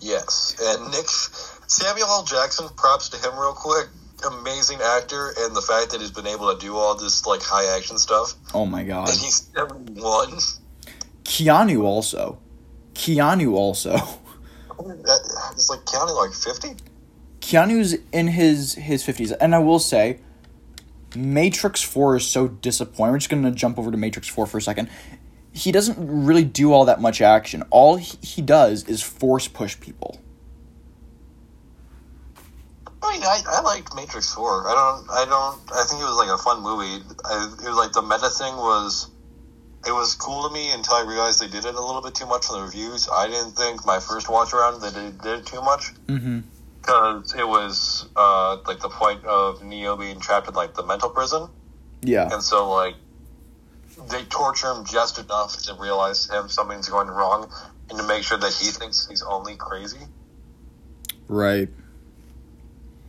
Yes, 0.00 0.56
and 0.60 0.90
Nick 0.90 1.06
Samuel 1.08 2.08
L. 2.08 2.24
Jackson. 2.24 2.68
Props 2.76 3.08
to 3.10 3.16
him, 3.18 3.38
real 3.38 3.52
quick. 3.52 3.88
Amazing 4.26 4.80
actor, 4.82 5.32
and 5.38 5.54
the 5.56 5.62
fact 5.62 5.92
that 5.92 6.00
he's 6.00 6.10
been 6.10 6.26
able 6.26 6.52
to 6.54 6.58
do 6.60 6.76
all 6.76 6.94
this 6.94 7.24
like 7.26 7.40
high 7.42 7.76
action 7.76 7.96
stuff, 7.96 8.34
Oh 8.52 8.66
my 8.66 8.82
god, 8.84 9.08
and 9.08 9.18
he's 9.18 9.48
seventy 9.54 10.00
one. 10.00 10.38
Keanu 11.24 11.84
also, 11.84 12.38
Keanu 12.94 13.54
also. 13.54 13.96
It's 15.52 15.68
like 15.68 15.84
counting 15.84 16.14
like 16.16 16.32
fifty. 16.32 16.70
Keanu's 17.40 17.96
in 18.12 18.28
his 18.28 18.74
his 18.74 19.04
fifties, 19.04 19.30
and 19.32 19.54
I 19.54 19.58
will 19.58 19.78
say, 19.78 20.20
Matrix 21.14 21.82
Four 21.82 22.16
is 22.16 22.26
so 22.26 22.48
disappointing. 22.48 23.12
We're 23.12 23.18
just 23.18 23.28
gonna 23.30 23.50
jump 23.50 23.78
over 23.78 23.90
to 23.90 23.96
Matrix 23.98 24.28
Four 24.28 24.46
for 24.46 24.56
a 24.56 24.62
second. 24.62 24.88
He 25.52 25.72
doesn't 25.72 25.96
really 25.98 26.44
do 26.44 26.72
all 26.72 26.84
that 26.84 27.00
much 27.00 27.20
action. 27.20 27.64
All 27.70 27.96
he, 27.96 28.16
he 28.22 28.42
does 28.42 28.84
is 28.84 29.02
force 29.02 29.48
push 29.48 29.78
people. 29.80 30.20
I 33.02 33.12
mean, 33.12 33.22
I, 33.22 33.40
I 33.48 33.60
liked 33.62 33.94
Matrix 33.96 34.32
Four. 34.32 34.68
I 34.68 34.72
don't, 34.74 35.10
I 35.10 35.24
don't, 35.24 35.72
I 35.72 35.84
think 35.88 36.02
it 36.02 36.04
was 36.04 36.16
like 36.16 36.28
a 36.28 36.38
fun 36.42 36.62
movie. 36.62 37.02
I, 37.24 37.52
it 37.64 37.68
was 37.68 37.76
like 37.76 37.92
the 37.92 38.02
meta 38.02 38.28
thing 38.28 38.54
was, 38.56 39.10
it 39.86 39.92
was 39.92 40.14
cool 40.14 40.46
to 40.46 40.54
me 40.54 40.70
until 40.72 40.94
I 40.94 41.02
realized 41.02 41.40
they 41.40 41.48
did 41.48 41.64
it 41.64 41.74
a 41.74 41.80
little 41.80 42.02
bit 42.02 42.14
too 42.14 42.26
much 42.26 42.46
from 42.46 42.58
the 42.60 42.64
reviews. 42.66 43.08
I 43.12 43.26
didn't 43.26 43.52
think 43.52 43.84
my 43.86 43.98
first 44.00 44.28
watch 44.28 44.52
around 44.52 44.82
that 44.82 44.94
they 44.94 45.10
did 45.10 45.40
it 45.40 45.46
too 45.46 45.62
much 45.62 45.92
Mm-hmm. 46.06 46.40
because 46.80 47.34
it 47.34 47.48
was 47.48 48.06
uh, 48.16 48.58
like 48.66 48.80
the 48.80 48.90
point 48.90 49.24
of 49.24 49.64
Neo 49.64 49.96
being 49.96 50.20
trapped 50.20 50.48
in 50.48 50.54
like 50.54 50.74
the 50.74 50.84
mental 50.84 51.08
prison, 51.08 51.48
Yeah, 52.02 52.28
and 52.30 52.42
so 52.42 52.70
like 52.70 52.94
they 54.10 54.24
torture 54.24 54.72
him 54.72 54.84
just 54.84 55.18
enough 55.18 55.56
to 55.64 55.74
realize 55.74 56.28
him 56.28 56.48
something's 56.48 56.88
going 56.88 57.08
wrong 57.08 57.50
and 57.88 57.98
to 57.98 58.06
make 58.06 58.22
sure 58.22 58.38
that 58.38 58.52
he 58.52 58.70
thinks 58.70 59.06
he's 59.08 59.22
only 59.22 59.56
crazy. 59.56 60.00
right. 61.28 61.68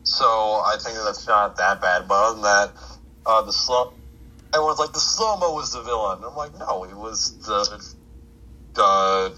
So 0.03 0.25
I 0.25 0.77
think 0.79 0.97
that's 0.97 1.27
not 1.27 1.57
that 1.57 1.79
bad. 1.79 2.07
But 2.07 2.15
other 2.15 2.33
than 2.33 2.43
that, 2.43 2.71
uh, 3.25 3.41
the 3.43 3.53
slow, 3.53 3.93
everyone's 4.53 4.79
like 4.79 4.93
the 4.93 4.99
slow 4.99 5.37
mo 5.37 5.53
was 5.53 5.73
the 5.73 5.81
villain. 5.83 6.23
I'm 6.25 6.35
like, 6.35 6.57
no, 6.57 6.83
it 6.85 6.95
was 6.95 7.37
the, 7.45 7.95
the, 8.73 9.33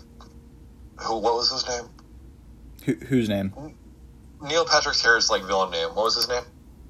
who? 1.04 1.18
What 1.18 1.36
was 1.36 1.52
his 1.52 1.68
name? 1.68 1.90
Who, 2.86 3.06
whose 3.06 3.30
name? 3.30 3.54
Neil 4.42 4.66
Patrick 4.66 4.98
Harris 4.98 5.30
like 5.30 5.44
villain 5.44 5.72
name. 5.72 5.90
What 5.90 6.06
was 6.06 6.16
his 6.16 6.30
name? 6.30 6.44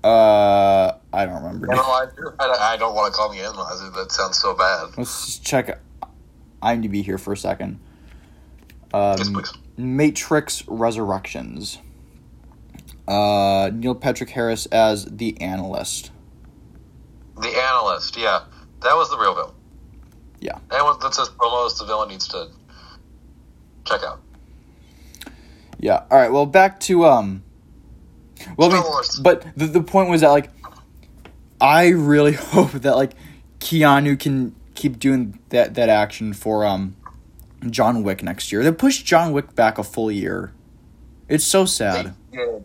Uh, 0.04 0.94
I 1.13 1.26
don't 1.26 1.36
remember. 1.36 1.71
Analyzer. 1.71 2.36
I, 2.39 2.73
I 2.73 2.78
don't 2.78 2.95
want 2.95 3.13
to 3.13 3.17
call 3.17 3.30
the 3.32 3.39
analyzer. 3.39 3.89
That 3.91 4.12
sounds 4.12 4.39
so 4.39 4.56
bad. 4.56 4.97
Let's 4.97 5.26
just 5.28 5.45
check 5.45 5.80
IMDb 6.62 7.04
here 7.04 7.17
for 7.17 7.34
a 7.34 7.38
second. 7.38 7.80
Um, 8.93 9.17
Yes. 9.19 9.54
Matrix 9.78 10.67
Resurrections. 10.67 11.78
Uh, 13.08 13.69
Neil 13.73 13.95
Patrick 13.95 14.30
Harris 14.32 14.65
as 14.67 15.06
the 15.06 15.39
analyst. 15.41 16.12
The 17.39 17.49
analyst. 17.49 18.17
Yeah, 18.17 18.43
that 18.82 18.95
was 18.95 19.10
the 19.10 19.17
real 19.17 19.36
villain. 19.36 19.54
Yeah. 20.39 20.58
Anyone 20.71 20.97
that 20.99 21.13
says 21.13 21.30
promos 21.30 21.78
the 21.80 21.86
villain 21.86 22.10
needs 22.10 22.28
to 22.30 22.49
check 23.86 24.02
out. 24.04 24.19
Yeah. 25.80 26.04
All 26.10 26.17
right. 26.17 26.32
Well, 26.32 26.45
back 26.45 26.80
to 26.82 27.06
um. 27.06 27.43
Well, 28.58 28.71
I 28.71 28.76
mean, 28.76 28.84
but 29.21 29.45
the 29.58 29.67
the 29.67 29.82
point 29.84 30.10
was 30.10 30.21
that 30.21 30.30
like, 30.30 30.49
I 31.63 31.88
really 31.88 32.34
hope 32.54 32.73
that 32.73 32.95
like 32.95 33.13
Keanu 33.60 34.19
can 34.19 34.54
keep 34.76 34.99
doing 34.99 35.39
that 35.49 35.73
that 35.76 35.89
action 35.89 36.34
for 36.34 36.65
um, 36.65 36.95
John 37.69 38.04
Wick 38.04 38.21
next 38.21 38.52
year. 38.52 38.63
They 38.63 38.71
pushed 38.71 39.06
John 39.06 39.32
Wick 39.32 39.56
back 39.56 39.78
a 39.78 39.84
full 39.84 40.12
year. 40.12 40.54
It's 41.30 41.45
so 41.45 41.65
sad. 41.65 42.13
Yeah. 42.32 42.60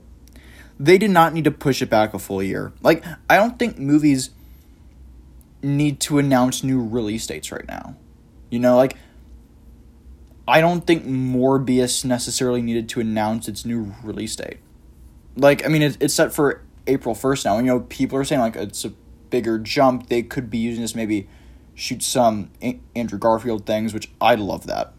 They 0.81 0.99
did 0.99 1.11
not 1.11 1.33
need 1.33 1.45
to 1.45 1.51
push 1.51 1.81
it 1.81 1.89
back 1.89 2.13
a 2.13 2.19
full 2.19 2.43
year. 2.43 2.73
Like, 2.83 3.05
I 3.31 3.37
don't 3.37 3.59
think 3.59 3.79
movies 3.79 4.31
need 5.63 6.01
to 6.01 6.19
announce 6.19 6.63
new 6.63 6.85
release 6.85 7.27
dates 7.27 7.51
right 7.51 7.67
now. 7.67 7.97
You 8.51 8.59
know, 8.61 8.77
like, 8.77 8.97
I 10.47 10.61
don't 10.61 10.87
think 10.87 11.05
Morbius 11.05 12.05
necessarily 12.05 12.63
needed 12.63 12.89
to 12.91 13.01
announce 13.01 13.49
its 13.49 13.65
new 13.65 13.95
release 14.03 14.37
date. 14.37 14.59
Like, 15.37 15.65
I 15.65 15.69
mean, 15.69 15.83
it, 15.83 15.97
it's 16.01 16.15
set 16.15 16.33
for 16.33 16.63
April 16.89 17.15
1st 17.15 17.45
now. 17.45 17.57
And, 17.59 17.67
you 17.67 17.73
know, 17.73 17.81
people 17.81 18.19
are 18.19 18.25
saying, 18.25 18.41
like, 18.41 18.57
it's 18.57 18.85
a 18.85 18.91
bigger 19.31 19.59
jump. 19.59 20.09
They 20.09 20.23
could 20.23 20.51
be 20.51 20.59
using 20.59 20.83
this 20.83 20.95
maybe 20.95 21.29
shoot 21.75 22.03
some 22.03 22.51
A- 22.63 22.81
Andrew 22.97 23.19
Garfield 23.19 23.65
things, 23.67 23.95
which 23.95 24.11
I'd 24.21 24.41
love 24.41 24.67
that. 24.67 24.95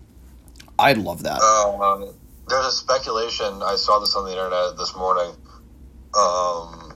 I'd 0.77 0.97
love 0.97 1.23
that. 1.23 1.41
Um, 1.41 2.13
there's 2.47 2.65
a 2.65 2.71
speculation. 2.71 3.61
I 3.61 3.75
saw 3.75 3.99
this 3.99 4.15
on 4.15 4.23
the 4.25 4.31
internet 4.31 4.77
this 4.77 4.95
morning. 4.95 5.31
Um, 6.17 6.93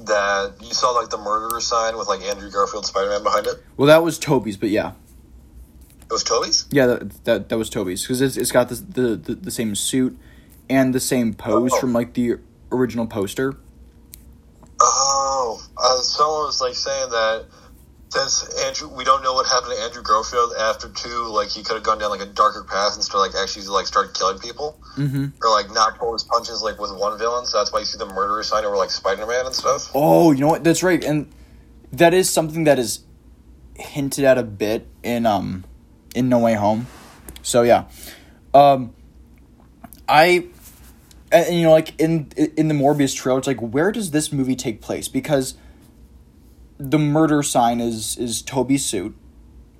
that 0.00 0.54
you 0.60 0.72
saw 0.72 0.90
like 0.90 1.10
the 1.10 1.18
murderer 1.18 1.60
sign 1.60 1.96
with 1.96 2.08
like 2.08 2.20
Andrew 2.22 2.50
Garfield 2.50 2.84
Spider 2.86 3.10
Man 3.10 3.22
behind 3.22 3.46
it. 3.46 3.54
well, 3.76 3.86
that 3.86 4.02
was 4.02 4.18
Tobey's, 4.18 4.56
but 4.56 4.70
yeah. 4.70 4.92
It 6.02 6.12
was 6.12 6.22
Tobey's. 6.24 6.66
Yeah, 6.70 6.86
that 6.86 7.24
that, 7.24 7.48
that 7.48 7.58
was 7.58 7.70
Tobey's 7.70 8.02
because 8.02 8.20
it's, 8.20 8.36
it's 8.36 8.52
got 8.52 8.68
the, 8.68 8.74
the 8.76 9.16
the 9.16 9.34
the 9.34 9.50
same 9.50 9.74
suit 9.74 10.18
and 10.68 10.94
the 10.94 11.00
same 11.00 11.34
pose 11.34 11.70
Oh. 11.74 11.80
from 11.80 11.92
like 11.92 12.14
the 12.14 12.36
original 12.72 13.06
poster. 13.06 13.56
Uh, 15.78 16.00
someone 16.00 16.46
was 16.46 16.60
like 16.60 16.74
saying 16.74 17.10
that 17.10 17.46
since 18.08 18.44
Andrew, 18.64 18.88
we 18.88 19.04
don't 19.04 19.22
know 19.22 19.34
what 19.34 19.46
happened 19.46 19.72
to 19.76 19.82
Andrew 19.82 20.02
Garfield 20.02 20.52
after 20.58 20.88
two. 20.88 21.26
Like 21.28 21.48
he 21.48 21.62
could 21.62 21.74
have 21.74 21.82
gone 21.82 21.98
down 21.98 22.10
like 22.10 22.20
a 22.20 22.26
darker 22.26 22.64
path 22.64 22.94
and 22.94 23.02
started 23.04 23.32
like 23.34 23.42
actually 23.42 23.66
like 23.66 23.86
started 23.86 24.14
killing 24.14 24.38
people, 24.38 24.78
Mm-hmm. 24.96 25.26
or 25.42 25.50
like 25.50 25.70
not 25.72 25.98
pull 25.98 26.14
his 26.14 26.22
punches 26.22 26.62
like 26.62 26.78
with 26.80 26.92
one 26.96 27.18
villain. 27.18 27.44
So 27.46 27.58
that's 27.58 27.72
why 27.72 27.80
you 27.80 27.84
see 27.84 27.98
the 27.98 28.06
murderer 28.06 28.42
sign 28.42 28.64
over 28.64 28.76
like 28.76 28.90
Spider 28.90 29.26
Man 29.26 29.44
and 29.44 29.54
stuff. 29.54 29.90
Oh, 29.94 30.32
you 30.32 30.40
know 30.40 30.48
what? 30.48 30.64
That's 30.64 30.82
right, 30.82 31.02
and 31.04 31.30
that 31.92 32.14
is 32.14 32.30
something 32.30 32.64
that 32.64 32.78
is 32.78 33.00
hinted 33.74 34.24
at 34.24 34.38
a 34.38 34.42
bit 34.42 34.88
in 35.02 35.26
um 35.26 35.64
in 36.14 36.28
No 36.28 36.38
Way 36.38 36.54
Home. 36.54 36.86
So 37.42 37.62
yeah, 37.62 37.84
um, 38.54 38.94
I 40.08 40.46
and, 41.30 41.46
and, 41.46 41.56
you 41.56 41.64
know 41.64 41.72
like 41.72 42.00
in 42.00 42.30
in 42.56 42.68
the 42.68 42.74
Morbius 42.74 43.14
trailer, 43.14 43.38
it's 43.38 43.46
like 43.46 43.60
where 43.60 43.92
does 43.92 44.12
this 44.12 44.32
movie 44.32 44.56
take 44.56 44.80
place? 44.80 45.08
Because 45.08 45.54
the 46.78 46.98
murder 46.98 47.42
sign 47.42 47.80
is 47.80 48.16
is 48.16 48.42
Tobey's 48.42 48.84
suit. 48.84 49.16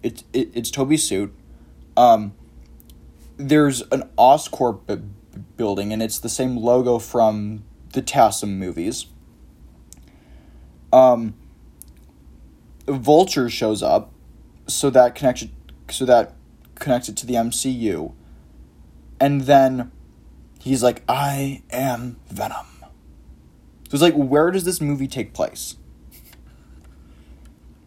It's 0.03 0.25
it, 0.33 0.51
it's 0.55 0.71
Tobey's 0.71 1.03
suit. 1.03 1.35
Um, 1.97 2.35
there's 3.37 3.83
an 3.93 4.09
Oscorp 4.19 4.87
b- 4.87 5.41
building, 5.57 5.93
and 5.93 6.03
it's 6.03 6.19
the 6.19 6.29
same 6.29 6.57
logo 6.57 6.99
from 6.99 7.65
the 7.93 8.03
TASM 8.03 8.57
movies. 8.57 9.07
Um, 10.93 11.35
Vulture 12.87 13.51
shows 13.51 13.83
up, 13.83 14.13
so 14.67 14.91
that 14.91 15.15
connects 15.15 15.43
it, 15.43 15.51
so 15.91 16.05
that 16.05 16.35
connects 16.77 17.09
it 17.09 17.17
to 17.19 17.27
the 17.27 17.35
MCU, 17.35 18.13
and 19.21 19.43
then 19.43 19.91
he's 20.61 20.83
like, 20.83 21.03
"I 21.09 21.63
am 21.71 22.19
Venom." 22.29 22.67
So 23.89 23.95
it's 23.95 24.03
like, 24.03 24.15
where 24.15 24.51
does 24.51 24.65
this 24.65 24.81
movie 24.81 25.07
take 25.07 25.33
place? 25.33 25.77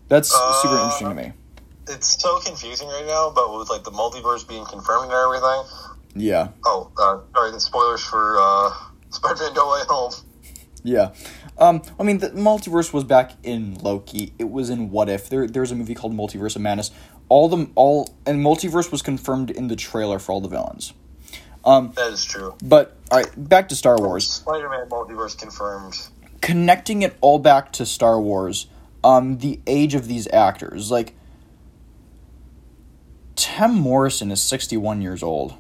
That's 0.10 0.30
super 0.30 0.76
Uh, 0.76 0.84
interesting 0.84 1.10
to 1.10 1.16
me. 1.16 1.32
It's 1.88 2.22
so 2.22 2.40
confusing 2.40 2.88
right 2.88 3.06
now, 3.08 3.32
but 3.34 3.56
with 3.58 3.70
like 3.70 3.84
the 3.84 3.92
multiverse 3.92 4.48
being 4.48 4.66
confirmed 4.66 5.12
and 5.12 5.14
everything. 5.14 5.64
Yeah, 6.16 6.50
Oh, 6.66 6.90
uh, 6.98 7.20
sorry, 7.36 7.52
the 7.52 7.60
spoilers 7.60 8.02
for 8.04 8.38
uh, 8.40 8.72
Spider 9.12 9.44
Man 9.44 9.54
No 9.54 9.70
Way 9.70 9.80
Home. 9.88 10.12
yeah. 10.84 11.12
Um, 11.58 11.82
I 12.00 12.04
mean, 12.04 12.20
the 12.20 12.30
multiverse 12.32 12.94
was 12.94 13.04
back 13.04 13.34
in 13.44 13.76
Loki. 13.76 14.34
It 14.40 14.50
was 14.50 14.70
in 14.70 14.92
What 14.92 15.10
If. 15.10 15.30
There, 15.30 15.46
there's 15.48 15.72
a 15.72 15.76
movie 15.76 15.94
called 15.94 16.14
Multiverse 16.14 16.56
of 16.56 16.62
Madness. 16.62 16.90
All 17.28 17.50
the 17.50 17.70
all 17.76 18.14
and 18.26 18.44
multiverse 18.44 18.92
was 18.92 19.02
confirmed 19.02 19.52
in 19.52 19.68
the 19.68 19.76
trailer 19.76 20.18
for 20.20 20.32
all 20.32 20.42
the 20.42 20.48
villains. 20.48 20.94
Um, 21.66 21.92
That 21.96 22.12
is 22.14 22.24
true. 22.26 22.56
but 22.64 22.96
all 23.12 23.20
right, 23.20 23.30
back 23.50 23.70
to 23.70 23.76
Star 23.76 23.98
Wars. 24.00 24.30
Spider 24.32 24.70
Man 24.70 24.88
multiverse 24.90 25.38
confirmed. 25.38 25.96
connecting 26.42 27.02
it 27.04 27.16
all 27.22 27.38
back 27.40 27.72
to 27.74 27.86
Star 27.86 28.20
Wars, 28.20 28.68
um, 29.04 29.38
the 29.40 29.60
age 29.68 29.96
of 29.96 30.08
these 30.08 30.28
actors, 30.34 30.92
like 30.92 31.16
Tim 33.36 33.74
Morrison 33.76 34.32
is 34.32 34.42
sixty 34.42 34.78
one 34.78 35.02
years 35.02 35.24
old. 35.24 35.54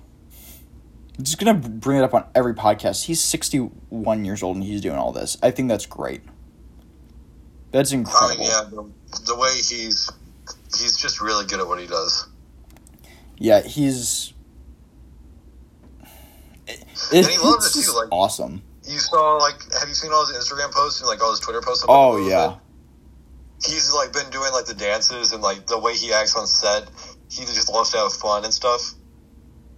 I'm 1.17 1.23
just 1.23 1.37
gonna 1.39 1.53
bring 1.53 1.97
it 1.97 2.03
up 2.03 2.13
on 2.13 2.25
every 2.35 2.53
podcast. 2.53 3.05
He's 3.05 3.21
sixty 3.23 3.57
one 3.57 4.25
years 4.25 4.43
old 4.43 4.55
and 4.57 4.63
he's 4.65 4.81
doing 4.81 4.97
all 4.97 5.11
this. 5.11 5.37
I 5.43 5.51
think 5.51 5.69
that's 5.69 5.85
great. 5.85 6.21
That's 7.71 7.91
Uh, 7.93 7.97
incredible. 7.97 8.43
yeah, 8.45 8.63
the, 8.69 8.89
the 9.27 9.35
way 9.35 9.49
he's 9.55 10.09
he's 10.77 10.97
just 10.97 11.21
really 11.21 11.45
good 11.45 11.59
at 11.59 11.67
what 11.67 11.79
he 11.79 11.87
does. 11.87 12.27
Yeah, 13.37 13.61
he's. 13.61 14.33
It, 16.67 16.83
And 17.13 17.25
he 17.25 17.37
loves 17.37 17.75
it, 17.75 17.83
too, 17.85 17.95
like- 17.97 18.09
awesome. 18.11 18.61
You 18.85 18.97
saw 18.99 19.35
like 19.37 19.55
have 19.79 19.87
you 19.87 19.93
seen 19.93 20.11
all 20.11 20.25
his 20.25 20.35
Instagram 20.35 20.71
posts 20.71 20.99
and 21.01 21.07
like 21.07 21.21
all 21.23 21.29
his 21.31 21.39
Twitter 21.39 21.61
posts? 21.61 21.85
Oh 21.87 22.17
yeah, 22.27 22.47
movie? 22.47 22.59
He's 23.65 23.91
like 23.93 24.13
been 24.13 24.29
doing 24.29 24.51
like 24.51 24.65
the 24.65 24.73
dances 24.73 25.31
and 25.31 25.41
like 25.41 25.67
the 25.67 25.77
way 25.79 25.93
he 25.95 26.13
acts 26.13 26.35
on 26.35 26.47
set. 26.47 26.89
He 27.29 27.45
just 27.45 27.69
loves 27.69 27.91
to 27.91 27.97
have 27.97 28.13
fun 28.13 28.43
and 28.43 28.53
stuff. 28.53 28.93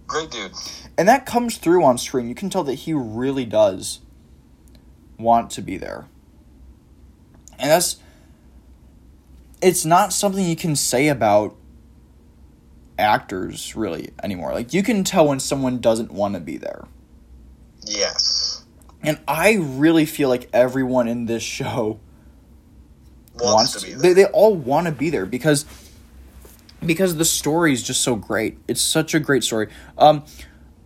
Great 0.06 0.30
dude. 0.30 0.52
and 0.98 1.08
that 1.08 1.24
comes 1.26 1.56
through 1.58 1.84
on 1.84 1.96
screen. 1.98 2.28
You 2.28 2.34
can 2.34 2.50
tell 2.50 2.64
that 2.64 2.74
he 2.74 2.92
really 2.92 3.44
does 3.44 4.00
want 5.18 5.50
to 5.52 5.62
be 5.62 5.76
there. 5.76 6.06
And 7.58 7.70
that's 7.70 7.96
it's 9.60 9.84
not 9.84 10.12
something 10.12 10.44
you 10.44 10.56
can 10.56 10.74
say 10.76 11.08
about 11.08 11.56
actors 12.98 13.74
really 13.76 14.10
anymore. 14.22 14.52
Like 14.52 14.74
you 14.74 14.82
can 14.82 15.04
tell 15.04 15.28
when 15.28 15.40
someone 15.40 15.78
doesn't 15.80 16.10
want 16.10 16.34
to 16.34 16.40
be 16.40 16.56
there. 16.56 16.86
Yes, 17.84 18.64
And 19.02 19.18
I 19.26 19.54
really 19.54 20.04
feel 20.04 20.28
like 20.28 20.48
everyone 20.52 21.08
in 21.08 21.26
this 21.26 21.42
show 21.58 21.98
wants, 23.34 23.80
to 23.80 23.86
be 23.86 23.94
They, 23.94 24.12
there. 24.12 24.14
they 24.14 24.24
all 24.26 24.54
want 24.54 24.86
to 24.86 24.92
be 24.92 25.10
there 25.10 25.26
because 25.26 25.64
because 26.84 27.16
the 27.16 27.24
story 27.24 27.72
is 27.72 27.82
just 27.82 28.00
so 28.00 28.16
great. 28.16 28.58
It's 28.66 28.80
such 28.80 29.14
a 29.14 29.20
great 29.20 29.44
story. 29.44 29.68
Um, 29.96 30.24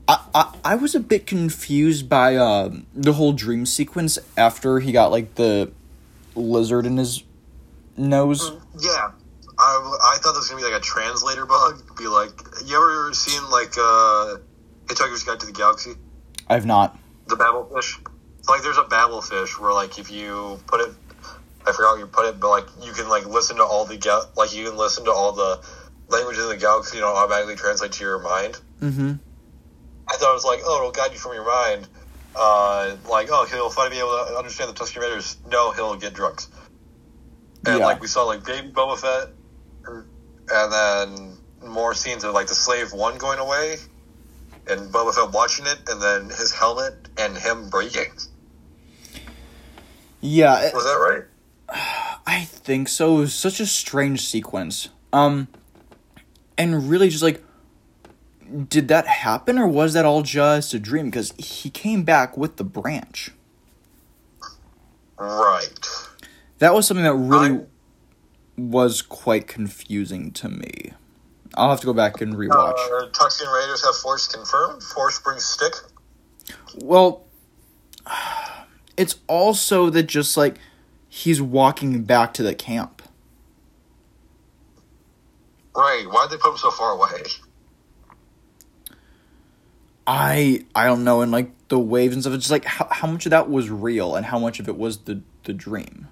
I, 0.09 0.25
I, 0.35 0.55
I 0.65 0.75
was 0.75 0.95
a 0.95 1.01
bit 1.01 1.27
confused 1.27 2.09
by 2.09 2.37
um, 2.37 2.87
the 2.95 3.15
whole 3.15 3.33
dream 3.33 3.65
sequence 3.67 4.19
after 4.37 4.79
he 4.81 4.93
got 4.93 5.11
like 5.11 5.35
the 5.37 5.73
lizard 6.35 6.87
in 6.87 6.97
his 6.99 7.25
nose. 7.97 8.53
Yeah. 8.79 9.11
I, 9.59 9.99
I 10.15 10.19
thought 10.19 10.33
this 10.33 10.41
was 10.41 10.49
gonna 10.51 10.61
be 10.63 10.71
like 10.71 10.81
a 10.81 10.85
translator 10.85 11.47
bug. 11.47 11.83
Be 11.97 12.09
like, 12.09 12.31
you 12.67 12.77
ever 12.77 13.13
seen 13.15 13.43
like 13.51 13.73
uh, 13.79 14.37
Hitchhiker's 14.85 15.23
Guide 15.25 15.41
to 15.41 15.47
the 15.47 15.53
Galaxy? 15.53 15.95
I've 16.47 16.67
not. 16.67 16.99
The 17.27 17.37
Babel 17.37 17.65
fish. 17.75 17.99
It's 18.39 18.49
like 18.51 18.63
there's 18.63 18.77
a 18.77 18.85
Babel 18.85 19.23
fish 19.23 19.59
where 19.59 19.73
like 19.73 19.99
if 19.99 20.11
you 20.11 20.61
put 20.67 20.81
it, 20.83 20.95
I 21.67 21.73
forgot 21.73 21.95
how 21.95 21.97
you 21.97 22.07
put 22.07 22.27
it, 22.27 22.39
but 22.41 22.49
like 22.51 22.67
you 22.81 22.93
can 22.93 23.09
like 23.09 23.27
listen 23.27 23.57
to 23.57 23.65
all 23.65 23.85
the 23.85 23.97
gal- 23.97 24.31
like 24.37 24.55
you 24.55 24.67
can 24.69 24.77
listen 24.77 25.05
to 25.07 25.11
all 25.13 25.33
the 25.33 25.61
languages 26.09 26.45
in 26.45 26.51
the 26.51 26.57
galaxy, 26.57 26.97
you 26.99 27.03
know, 27.03 27.09
automatically 27.15 27.57
translate 27.57 27.93
to 27.93 28.05
your 28.05 28.21
mind. 28.21 28.59
Mm-hmm. 28.81 29.13
I 30.09 30.17
thought 30.17 30.31
it 30.31 30.35
was 30.35 30.45
like, 30.45 30.61
oh, 30.65 30.77
it'll 30.79 30.93
guide 30.93 31.13
you 31.13 31.19
from 31.19 31.35
your 31.35 31.45
mind. 31.47 31.89
Uh, 32.37 32.97
like, 33.11 33.29
oh, 33.31 33.45
he'll 33.47 33.71
finally 33.71 33.97
be 33.97 33.99
able 33.99 34.11
to 34.27 34.37
understand 34.39 34.71
the 34.71 34.75
Tusken 34.75 35.01
Raiders. 35.01 35.37
No, 35.51 35.73
he'll 35.73 35.97
get 35.97 36.13
drugs. 36.15 36.49
And 37.67 37.81
Yeah. 37.81 37.87
like 37.87 38.01
we 38.01 38.07
saw 38.07 38.23
like 38.25 38.45
baby 38.45 38.69
Boba 38.71 38.97
Fett, 38.99 39.29
and 40.53 40.73
then 40.73 41.37
more 41.69 41.95
scenes 41.95 42.23
of 42.23 42.35
like 42.35 42.47
the 42.47 42.55
slave 42.55 42.93
one 42.93 43.19
going 43.19 43.41
away, 43.41 43.79
and 44.69 44.93
Boba 44.93 45.13
Fett 45.15 45.33
watching 45.33 45.67
it, 45.67 45.79
and 45.89 46.01
then 46.01 46.27
his 46.27 46.53
helmet 46.53 46.95
and 47.19 47.37
him 47.37 47.69
breaking. 47.71 48.13
Yeah, 50.21 50.61
it- 50.61 50.75
Was 50.75 50.85
that 50.85 50.93
right? 50.93 51.25
I 52.27 52.45
think 52.45 52.89
so. 52.89 53.17
It 53.19 53.21
was 53.21 53.35
such 53.35 53.61
a 53.61 53.67
strange 53.67 54.21
sequence. 54.23 54.89
Um, 55.13 55.49
and 56.59 56.91
really 56.91 57.09
just 57.09 57.23
like, 57.23 57.43
did 58.69 58.89
that 58.89 59.07
happen 59.07 59.59
or 59.59 59.67
was 59.67 59.93
that 59.95 60.05
all 60.05 60.23
just 60.23 60.75
a 60.75 60.79
dream? 60.79 61.07
Because 61.07 61.33
he 61.39 61.71
came 61.71 62.03
back 62.05 62.37
with 62.37 62.57
the 62.57 62.65
branch. 62.65 63.31
Right. 65.19 65.69
That 66.59 66.75
was 66.75 66.87
something 66.87 67.05
that 67.05 67.15
really 67.15 67.61
I- 67.61 67.65
was 68.57 69.03
quite 69.03 69.47
confusing 69.47 70.33
to 70.33 70.49
me. 70.49 70.93
I'll 71.55 71.71
have 71.71 71.81
to 71.81 71.87
go 71.87 71.95
back 71.95 72.21
and 72.21 72.35
rewatch. 72.35 72.73
Uh, 72.75 73.09
Tusken 73.11 73.53
Raiders 73.55 73.85
have 73.85 73.97
Force 73.97 74.27
confirmed. 74.29 74.83
Force 74.83 75.19
brings 75.21 75.45
stick. 75.45 75.73
Well, 76.83 77.25
it's 78.97 79.17
also 79.27 79.89
that 79.91 80.05
just 80.05 80.37
like 80.37 80.59
he's 81.09 81.41
walking 81.41 82.03
back 82.03 82.35
to 82.35 82.43
the 82.43 82.55
camp. 82.55 83.03
Right. 85.75 86.07
Why'd 86.09 86.31
they 86.31 86.37
put 86.37 86.53
him 86.53 86.57
so 86.59 86.71
far 86.71 86.93
away? 86.93 87.23
I 90.07 90.65
I 90.75 90.87
don't 90.87 91.05
know, 91.05 91.21
and 91.21 91.33
like 91.33 91.51
the 91.69 91.79
waves 91.79 92.15
and 92.15 92.23
stuff. 92.23 92.35
It's 92.35 92.45
just 92.45 92.53
like 92.53 92.65
how 92.65 92.87
how 92.91 93.09
much 93.09 93.27
of 93.27 93.31
that 93.31 93.51
was 93.51 93.71
real 93.71 94.15
and 94.15 94.25
how 94.25 94.39
much 94.39 94.61
of 94.61 94.69
it 94.69 94.77
was 94.77 94.99
the 94.99 95.21
the 95.45 95.53
dream. 95.53 96.09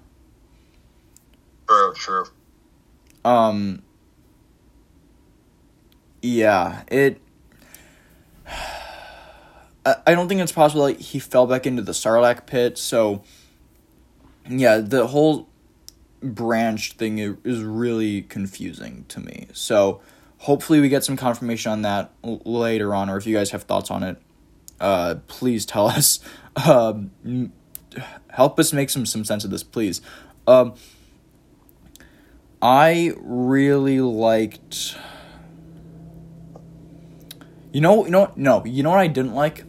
True, 1.67 1.93
true. 1.95 2.25
Um. 3.23 3.81
Yeah, 6.21 6.83
it. 6.89 7.21
I 8.47 9.95
I 10.05 10.15
don't 10.15 10.27
think 10.27 10.41
it's 10.41 10.51
possible. 10.51 10.81
Like 10.83 10.99
he 10.99 11.19
fell 11.19 11.47
back 11.47 11.65
into 11.65 11.81
the 11.81 11.93
Sarlacc 11.93 12.45
pit, 12.45 12.77
so. 12.77 13.23
Yeah, 14.47 14.77
the 14.77 15.07
whole 15.07 15.49
branch 16.21 16.93
thing 16.93 17.19
is 17.19 17.63
really 17.63 18.21
confusing 18.23 19.05
to 19.09 19.19
me. 19.19 19.47
So, 19.53 20.01
hopefully, 20.39 20.79
we 20.79 20.89
get 20.89 21.03
some 21.03 21.17
confirmation 21.17 21.71
on 21.71 21.81
that 21.83 22.11
l- 22.23 22.41
later 22.45 22.93
on, 22.93 23.09
or 23.09 23.17
if 23.17 23.25
you 23.25 23.35
guys 23.35 23.51
have 23.51 23.63
thoughts 23.63 23.89
on 23.89 24.03
it, 24.03 24.17
uh, 24.79 25.15
please 25.27 25.65
tell 25.65 25.87
us. 25.97 26.19
Um, 26.65 27.11
help 28.29 28.59
us 28.59 28.71
make 28.73 28.89
some 28.89 29.05
some 29.05 29.25
sense 29.25 29.43
of 29.43 29.51
this, 29.51 29.63
please. 29.63 30.01
Um, 30.47 30.73
I 32.61 33.13
really 33.17 33.99
liked. 34.01 34.95
You 37.71 37.81
know, 37.81 38.05
you 38.05 38.11
know, 38.11 38.31
no, 38.35 38.63
you 38.65 38.83
know 38.83 38.91
what 38.91 38.99
I 38.99 39.07
didn't 39.07 39.33
like. 39.33 39.65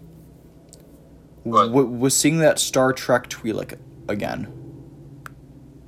What? 1.43 1.67
W- 1.67 1.87
was 1.89 2.15
seeing 2.17 2.39
that 2.39 2.59
Star 2.59 2.93
Trek 2.93 3.29
Twi'lek 3.29 3.79
again. 4.09 4.53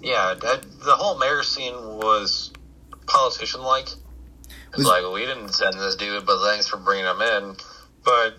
Yeah, 0.09 0.33
that, 0.41 0.63
the 0.63 0.97
whole 0.97 1.19
mayor 1.19 1.43
scene 1.43 1.75
was 1.75 2.51
politician 3.07 3.61
like. 3.61 3.89
It's 4.69 4.79
Was- 4.79 4.87
like, 4.87 5.05
we 5.13 5.27
didn't 5.27 5.51
send 5.53 5.75
this 5.75 5.97
dude, 5.97 6.25
but 6.25 6.43
thanks 6.49 6.67
for 6.67 6.79
bringing 6.79 7.05
him 7.05 7.21
in. 7.21 7.57
But 8.07 8.39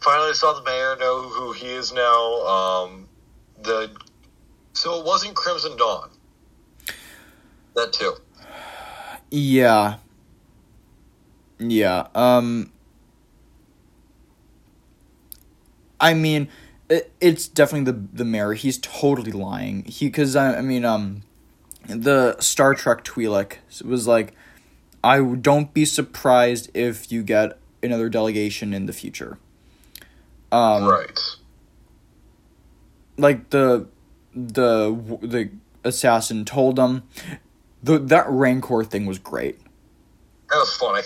finally 0.00 0.32
saw 0.34 0.52
the 0.52 0.62
mayor 0.62 0.94
know 0.94 1.22
who 1.22 1.50
he 1.52 1.66
is 1.66 1.92
now. 1.92 2.46
Um, 2.46 3.08
the 3.60 3.90
So 4.74 5.00
it 5.00 5.04
wasn't 5.04 5.34
Crimson 5.34 5.76
Dawn. 5.76 6.08
That 7.74 7.92
too. 7.92 8.14
Yeah. 9.32 9.96
Yeah. 11.58 12.06
Um. 12.14 12.70
I 15.98 16.14
mean, 16.14 16.48
it, 16.88 17.12
it's 17.20 17.48
definitely 17.48 17.90
the 17.92 17.98
the 18.12 18.24
mayor. 18.24 18.52
He's 18.54 18.78
totally 18.78 19.32
lying. 19.32 19.84
He 19.84 20.06
because 20.06 20.36
I, 20.36 20.58
I 20.58 20.60
mean 20.62 20.84
um, 20.84 21.22
the 21.86 22.36
Star 22.40 22.74
Trek 22.74 23.04
Twi'lek 23.04 23.56
was 23.84 24.06
like, 24.06 24.34
I 25.04 25.20
don't 25.22 25.72
be 25.74 25.84
surprised 25.84 26.70
if 26.74 27.10
you 27.12 27.22
get 27.22 27.58
another 27.82 28.08
delegation 28.08 28.72
in 28.74 28.86
the 28.86 28.92
future. 28.92 29.38
Um, 30.50 30.84
right. 30.84 31.20
like 33.18 33.50
the 33.50 33.86
the 34.34 35.18
the 35.20 35.50
assassin 35.84 36.44
told 36.44 36.78
him 36.78 37.02
the 37.82 37.98
that 37.98 38.26
rancor 38.28 38.82
thing 38.84 39.04
was 39.06 39.18
great 39.18 39.58
That 40.48 40.56
was 40.56 40.74
funny. 40.76 41.02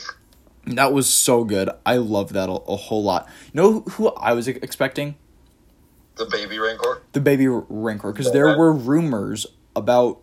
that 0.77 0.92
was 0.92 1.09
so 1.09 1.45
good 1.45 1.71
i 1.85 1.97
love 1.97 2.33
that 2.35 2.49
a, 2.49 2.53
a 2.53 2.77
whole 2.77 3.03
lot 3.03 3.29
you 3.53 3.61
know 3.61 3.81
who 3.81 4.09
i 4.11 4.33
was 4.33 4.47
expecting 4.49 5.16
The 6.16 6.27
baby 6.27 6.59
Rancor. 6.59 7.03
the 7.12 7.20
baby 7.20 7.46
rancor 7.48 8.12
because 8.12 8.33
there 8.33 8.57
were 8.59 8.72
rumors 8.72 9.46
about 9.75 10.20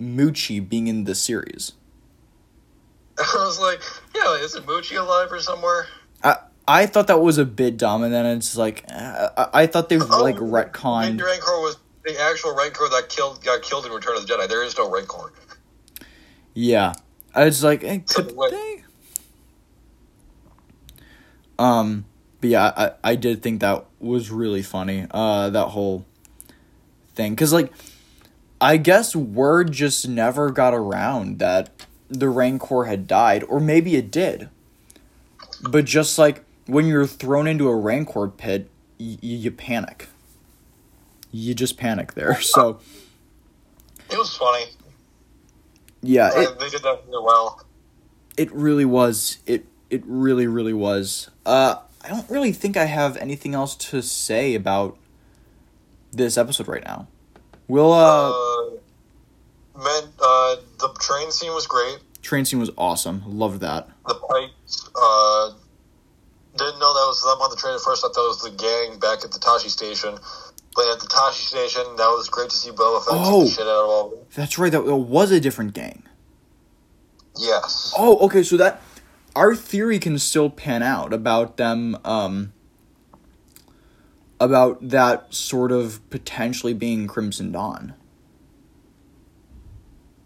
Muchi 0.00 0.60
being 0.66 0.86
in 0.88 1.04
the 1.04 1.14
series 1.14 1.72
I 3.18 3.22
was 3.36 3.60
like, 3.60 3.80
yeah, 4.14 4.44
isn't 4.44 4.66
Muchi 4.66 4.96
alive 4.98 5.30
or 5.32 5.40
somewhere? 5.40 5.86
i 6.24 6.36
i 6.66 6.86
thought 6.86 7.06
that 7.06 7.20
was 7.20 7.38
a 7.38 7.44
bit 7.44 7.76
dumb 7.76 8.02
and 8.02 8.12
then 8.12 8.26
it's 8.26 8.56
like 8.56 8.84
uh, 8.92 9.28
I, 9.36 9.62
I 9.62 9.66
thought 9.66 9.88
they 9.88 9.96
were 9.98 10.04
like 10.04 10.36
Oh, 10.40 10.42
retconned 10.44 11.12
Baby 11.18 11.22
Rancor 11.22 11.60
was 11.60 11.76
the 12.04 12.20
actual 12.20 12.54
Rancor 12.56 12.88
that 12.90 13.08
killed 13.08 13.42
got 13.44 13.62
killed 13.62 13.86
in 13.86 13.92
Return 13.92 14.16
of 14.16 14.26
the 14.26 14.32
Jedi. 14.32 14.48
There 14.48 14.64
is 14.64 14.76
no 14.78 14.90
Rancor. 14.90 15.32
Yeah. 16.54 16.94
I 17.34 17.44
was 17.44 17.62
like, 17.62 17.82
hey, 17.82 17.98
could 17.98 18.34
what- 18.34 18.50
they? 18.50 18.82
Um, 21.58 22.04
but 22.40 22.50
yeah, 22.50 22.72
I, 22.76 23.12
I 23.12 23.14
did 23.16 23.42
think 23.42 23.60
that 23.60 23.84
was 24.00 24.30
really 24.30 24.62
funny. 24.62 25.06
Uh, 25.10 25.50
that 25.50 25.66
whole 25.68 26.04
thing. 27.14 27.34
Cause 27.36 27.52
like, 27.52 27.72
I 28.60 28.76
guess 28.76 29.14
word 29.16 29.72
just 29.72 30.08
never 30.08 30.50
got 30.50 30.74
around 30.74 31.38
that 31.38 31.70
the 32.08 32.28
Rancor 32.28 32.84
had 32.84 33.06
died, 33.06 33.44
or 33.44 33.60
maybe 33.60 33.96
it 33.96 34.10
did. 34.10 34.48
But 35.62 35.84
just 35.84 36.18
like 36.18 36.44
when 36.66 36.86
you're 36.86 37.06
thrown 37.06 37.46
into 37.46 37.68
a 37.68 37.76
Rancor 37.76 38.28
pit, 38.28 38.68
y- 38.98 39.18
you 39.20 39.50
panic. 39.50 40.08
You 41.30 41.54
just 41.54 41.76
panic 41.76 42.14
there. 42.14 42.38
So, 42.40 42.80
It 44.10 44.16
was 44.16 44.34
funny. 44.36 44.64
yeah. 46.02 46.30
It, 46.34 46.58
they 46.58 46.68
did 46.70 46.82
that 46.82 47.02
really 47.06 47.24
well. 47.24 47.62
It 48.36 48.50
really 48.52 48.84
was. 48.84 49.38
It 49.46 49.66
it 49.90 50.02
really 50.06 50.46
really 50.46 50.72
was. 50.72 51.28
Uh, 51.44 51.76
I 52.08 52.12
don't 52.12 52.30
really 52.30 52.52
think 52.52 52.76
I 52.78 52.86
have 52.86 53.18
anything 53.18 53.54
else 53.54 53.76
to 53.76 54.00
say 54.00 54.54
about 54.54 54.96
this 56.10 56.38
episode 56.38 56.66
right 56.66 56.82
now. 56.84 57.06
We'll 57.68 57.92
uh, 57.92 58.30
Uh, 58.30 58.70
man, 59.76 60.04
uh, 60.18 60.56
the 60.78 60.88
train 61.00 61.30
scene 61.30 61.52
was 61.52 61.66
great. 61.66 61.98
train 62.22 62.46
scene 62.46 62.60
was 62.60 62.70
awesome. 62.78 63.22
Loved 63.26 63.60
that. 63.60 63.88
The 64.06 64.14
Pikes, 64.14 64.88
uh, 64.96 65.50
didn't 66.56 66.78
know 66.78 66.94
that 66.94 67.06
was 67.08 67.20
them 67.22 67.38
on 67.42 67.50
the 67.50 67.56
train 67.56 67.74
at 67.74 67.80
first. 67.82 68.02
I 68.04 68.08
thought 68.08 68.24
it 68.24 68.28
was 68.28 68.42
the 68.42 68.50
gang 68.56 68.98
back 68.98 69.22
at 69.22 69.30
the 69.32 69.38
Tosche 69.38 69.68
station. 69.68 70.16
But 70.74 70.88
at 70.92 71.00
the 71.00 71.06
Tosche 71.08 71.44
station, 71.46 71.82
that 71.96 72.06
was 72.06 72.28
great 72.30 72.48
to 72.50 72.56
see 72.56 72.70
Boba 72.70 73.04
Fett 73.04 73.14
Oh. 73.18 73.44
the 73.44 73.50
shit 73.50 73.60
out 73.60 73.68
of 73.84 73.90
all. 73.90 74.26
That's 74.34 74.58
right. 74.58 74.72
That 74.72 74.84
was 74.84 75.30
a 75.30 75.40
different 75.40 75.74
gang. 75.74 76.04
Yes. 77.38 77.92
Oh, 77.98 78.16
okay. 78.26 78.42
So 78.42 78.56
that 78.56 78.80
our 79.38 79.54
theory 79.54 79.98
can 79.98 80.18
still 80.18 80.50
pan 80.50 80.82
out 80.82 81.12
about 81.12 81.56
them. 81.56 81.96
Um, 82.04 82.52
about 84.40 84.88
that 84.88 85.34
sort 85.34 85.72
of 85.72 86.08
potentially 86.10 86.74
being 86.74 87.06
Crimson 87.06 87.52
Dawn. 87.52 87.94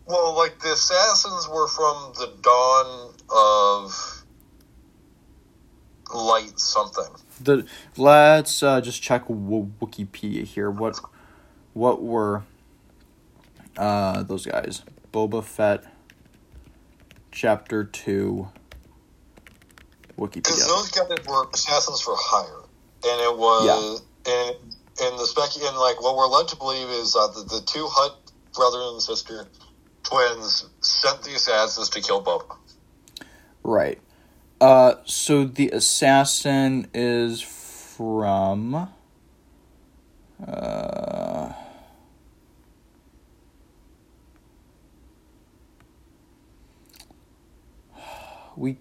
Well, 0.06 0.36
like 0.36 0.58
the 0.60 0.72
assassins 0.72 1.48
were 1.48 1.68
from 1.68 2.12
the 2.18 2.32
dawn 2.42 3.14
of 3.34 4.24
light 6.14 6.58
something. 6.58 7.06
the 7.40 7.66
let's 7.96 8.62
uh, 8.62 8.80
just 8.80 9.02
check 9.02 9.28
w- 9.28 9.70
Wikipedia 9.80 10.44
here. 10.44 10.70
What 10.70 11.00
what 11.72 12.02
were 12.02 12.42
uh, 13.78 14.22
those 14.24 14.44
guys? 14.44 14.82
Boba 15.12 15.42
Fett, 15.42 15.84
Chapter 17.30 17.84
Two. 17.84 18.50
Because 20.16 20.66
those 20.66 20.90
guys 20.90 21.26
were 21.26 21.48
assassins 21.54 22.00
for 22.00 22.14
hire, 22.16 22.62
and 23.04 23.20
it 23.22 23.38
was 23.38 24.02
and 24.26 24.56
and 25.00 25.18
the 25.18 25.26
spec 25.26 25.50
and 25.56 25.76
like 25.76 26.00
what 26.02 26.16
we're 26.16 26.26
led 26.26 26.48
to 26.48 26.56
believe 26.56 26.88
is 26.88 27.12
that 27.12 27.32
the, 27.34 27.44
the 27.44 27.62
two 27.64 27.86
Hutt 27.88 28.32
brother 28.54 28.78
and 28.92 29.00
sister 29.00 29.48
twins 30.04 30.68
sent 30.80 31.22
the 31.22 31.34
assassins 31.34 31.88
to 31.90 32.00
kill 32.00 32.22
Boba. 32.22 32.56
Right. 33.62 34.00
Uh, 34.60 34.94
so 35.04 35.44
the 35.44 35.70
assassin 35.70 36.88
is 36.94 37.40
from. 37.40 38.88
Uh, 40.46 41.52
we, 48.56 48.78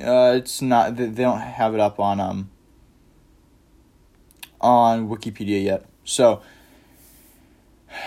uh, 0.00 0.34
it's 0.36 0.62
not. 0.62 0.96
They 0.96 1.06
they 1.06 1.22
don't 1.22 1.40
have 1.40 1.74
it 1.74 1.80
up 1.80 2.00
on 2.00 2.20
um. 2.20 2.50
On 4.60 5.08
Wikipedia 5.08 5.62
yet, 5.62 5.86
so. 6.04 6.42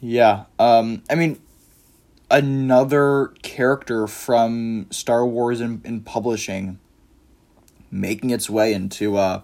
Yeah. 0.00 0.44
Um. 0.60 1.02
I 1.10 1.16
mean, 1.16 1.40
another 2.30 3.32
character 3.42 4.06
from 4.06 4.86
Star 4.90 5.26
Wars 5.26 5.60
in, 5.60 5.80
in 5.84 6.02
publishing 6.02 6.78
making 7.90 8.30
its 8.30 8.50
way 8.50 8.72
into 8.72 9.16
uh 9.16 9.42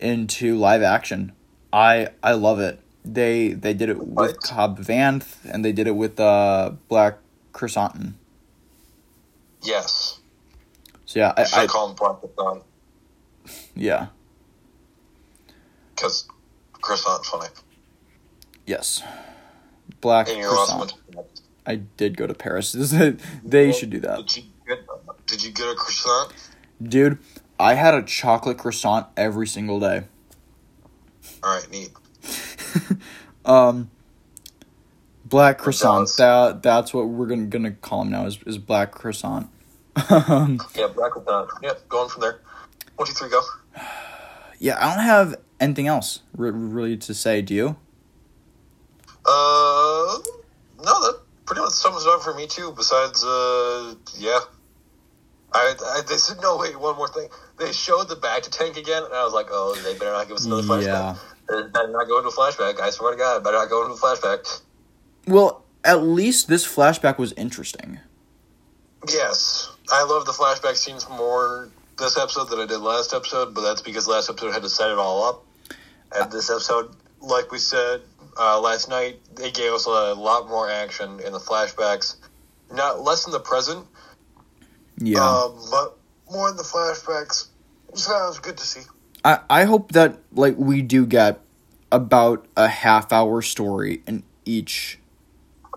into 0.00 0.56
live 0.56 0.82
action. 0.82 1.32
I 1.72 2.08
I 2.22 2.32
love 2.32 2.60
it. 2.60 2.80
They 3.04 3.52
they 3.52 3.74
did 3.74 3.88
it 3.88 3.98
with. 3.98 4.40
Cobb 4.42 4.80
Vanth 4.80 5.36
and 5.44 5.64
they 5.64 5.72
did 5.72 5.86
it 5.86 5.96
with 5.96 6.18
uh 6.18 6.72
Black 6.88 7.18
Chrysanthemum. 7.52 8.18
Yes, 9.62 10.18
So 11.04 11.20
yeah, 11.20 11.32
I, 11.36 11.42
I, 11.42 11.62
I 11.62 11.66
call 11.66 11.90
him 11.90 11.96
Dawn. 12.36 12.62
yeah. 13.76 14.08
because 15.94 16.26
croissant's 16.72 17.28
funny. 17.28 17.48
Yes. 18.66 19.02
Black 20.00 20.28
And 20.28 20.38
you 20.38 20.46
also 20.46 20.78
croissant. 20.78 21.40
I 21.64 21.76
did 21.76 22.16
go 22.16 22.26
to 22.26 22.34
Paris. 22.34 22.72
they 23.44 23.72
should 23.72 23.90
do 23.90 24.00
that. 24.00 24.16
Did 24.26 24.36
you 24.36 24.42
get, 24.66 24.78
did 25.26 25.44
you 25.44 25.52
get 25.52 25.68
a 25.68 25.74
croissant? 25.74 26.32
Dude, 26.82 27.18
I 27.60 27.74
had 27.74 27.94
a 27.94 28.02
chocolate 28.02 28.58
croissant 28.58 29.06
every 29.16 29.46
single 29.46 29.78
day. 29.78 30.04
All 31.42 31.56
right, 31.56 31.70
neat. 31.70 31.90
Um, 33.44 33.90
black 35.32 35.58
croissant. 35.58 36.08
That 36.18 36.62
that's 36.62 36.94
what 36.94 37.08
we're 37.08 37.26
gonna 37.26 37.46
gonna 37.46 37.72
call 37.72 38.02
him 38.02 38.10
now 38.10 38.26
is 38.26 38.38
is 38.46 38.58
black 38.58 38.92
croissant. 38.92 39.48
Yeah, 40.76 40.88
black 40.94 41.12
croissant. 41.12 41.50
Yep, 41.62 41.88
going 41.88 42.08
from 42.08 42.20
there. 42.20 42.40
One, 42.96 43.08
two, 43.08 43.14
three, 43.14 43.30
go. 43.30 43.42
yeah, 44.58 44.76
I 44.78 44.94
don't 44.94 45.04
have 45.04 45.36
anything 45.58 45.86
else 45.86 46.20
re- 46.36 46.50
really 46.50 46.96
to 46.98 47.14
say. 47.14 47.42
Do 47.42 47.54
you? 47.54 47.76
Uh, 49.24 50.18
no, 50.84 51.00
that 51.00 51.20
pretty 51.46 51.62
much 51.62 51.72
sums 51.72 52.04
it 52.04 52.08
up 52.08 52.22
for 52.22 52.34
me 52.34 52.46
too. 52.46 52.72
Besides, 52.76 53.24
uh, 53.24 53.94
yeah, 54.18 54.40
I, 55.52 55.74
I 55.80 56.02
they 56.08 56.16
said 56.16 56.38
no. 56.42 56.58
Wait, 56.58 56.78
one 56.78 56.96
more 56.96 57.08
thing. 57.08 57.28
They 57.58 57.72
showed 57.72 58.08
the 58.08 58.16
bacta 58.16 58.50
tank 58.50 58.76
again, 58.76 59.02
and 59.04 59.14
I 59.14 59.24
was 59.24 59.32
like, 59.32 59.46
oh, 59.50 59.74
they 59.82 59.94
better 59.94 60.12
not 60.12 60.28
give 60.28 60.36
us 60.36 60.44
another 60.44 60.62
flashback. 60.62 60.84
Yeah. 60.84 61.16
They 61.48 61.68
better 61.68 61.88
not 61.88 62.06
go 62.06 62.18
into 62.18 62.28
a 62.28 62.32
flashback. 62.32 62.80
I 62.80 62.90
swear 62.90 63.12
to 63.12 63.18
God, 63.18 63.42
better 63.44 63.56
not 63.56 63.70
go 63.70 63.82
into 63.82 63.94
a 63.94 63.98
flashback. 63.98 64.60
Well, 65.26 65.64
at 65.84 66.02
least 66.02 66.48
this 66.48 66.66
flashback 66.66 67.18
was 67.18 67.32
interesting. 67.32 67.98
Yes, 69.08 69.70
I 69.90 70.04
love 70.04 70.26
the 70.26 70.32
flashback 70.32 70.76
scenes 70.76 71.08
more 71.08 71.68
this 71.98 72.16
episode 72.16 72.44
than 72.50 72.60
I 72.60 72.66
did 72.66 72.78
last 72.78 73.12
episode, 73.12 73.54
but 73.54 73.62
that's 73.62 73.82
because 73.82 74.06
last 74.06 74.30
episode 74.30 74.52
had 74.52 74.62
to 74.62 74.68
set 74.68 74.90
it 74.90 74.98
all 74.98 75.24
up. 75.24 75.44
And 76.14 76.30
this 76.30 76.50
episode, 76.50 76.94
like 77.20 77.50
we 77.50 77.58
said 77.58 78.02
uh, 78.38 78.60
last 78.60 78.88
night, 78.88 79.20
they 79.34 79.50
gave 79.50 79.72
us 79.72 79.86
a 79.86 80.14
lot 80.14 80.48
more 80.48 80.70
action 80.70 81.20
in 81.20 81.32
the 81.32 81.38
flashbacks. 81.38 82.16
Not 82.72 83.02
less 83.02 83.26
in 83.26 83.32
the 83.32 83.40
present, 83.40 83.86
Yeah. 84.98 85.20
um, 85.20 85.58
but 85.70 85.96
more 86.30 86.48
in 86.48 86.56
the 86.56 86.62
flashbacks. 86.62 87.48
So 87.94 88.10
that 88.10 88.26
was 88.28 88.38
good 88.38 88.56
to 88.56 88.66
see. 88.66 88.82
I, 89.24 89.40
I 89.50 89.64
hope 89.64 89.92
that 89.92 90.18
like 90.32 90.56
we 90.56 90.80
do 90.82 91.06
get 91.06 91.40
about 91.90 92.46
a 92.56 92.68
half 92.68 93.12
hour 93.12 93.42
story 93.42 94.02
in 94.06 94.22
each 94.44 94.98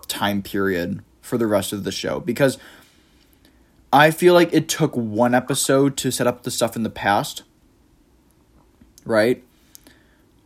time 0.08 0.42
period 0.42 1.02
for 1.20 1.38
the 1.38 1.46
rest 1.46 1.72
of 1.72 1.84
the 1.84 1.92
show 1.92 2.20
because 2.20 2.58
I 3.92 4.10
feel 4.10 4.34
like 4.34 4.52
it 4.52 4.68
took 4.68 4.96
one 4.96 5.34
episode 5.34 5.96
to 5.98 6.10
set 6.10 6.26
up 6.26 6.42
the 6.42 6.50
stuff 6.50 6.76
in 6.76 6.82
the 6.82 6.90
past. 6.90 7.42
Right? 9.04 9.42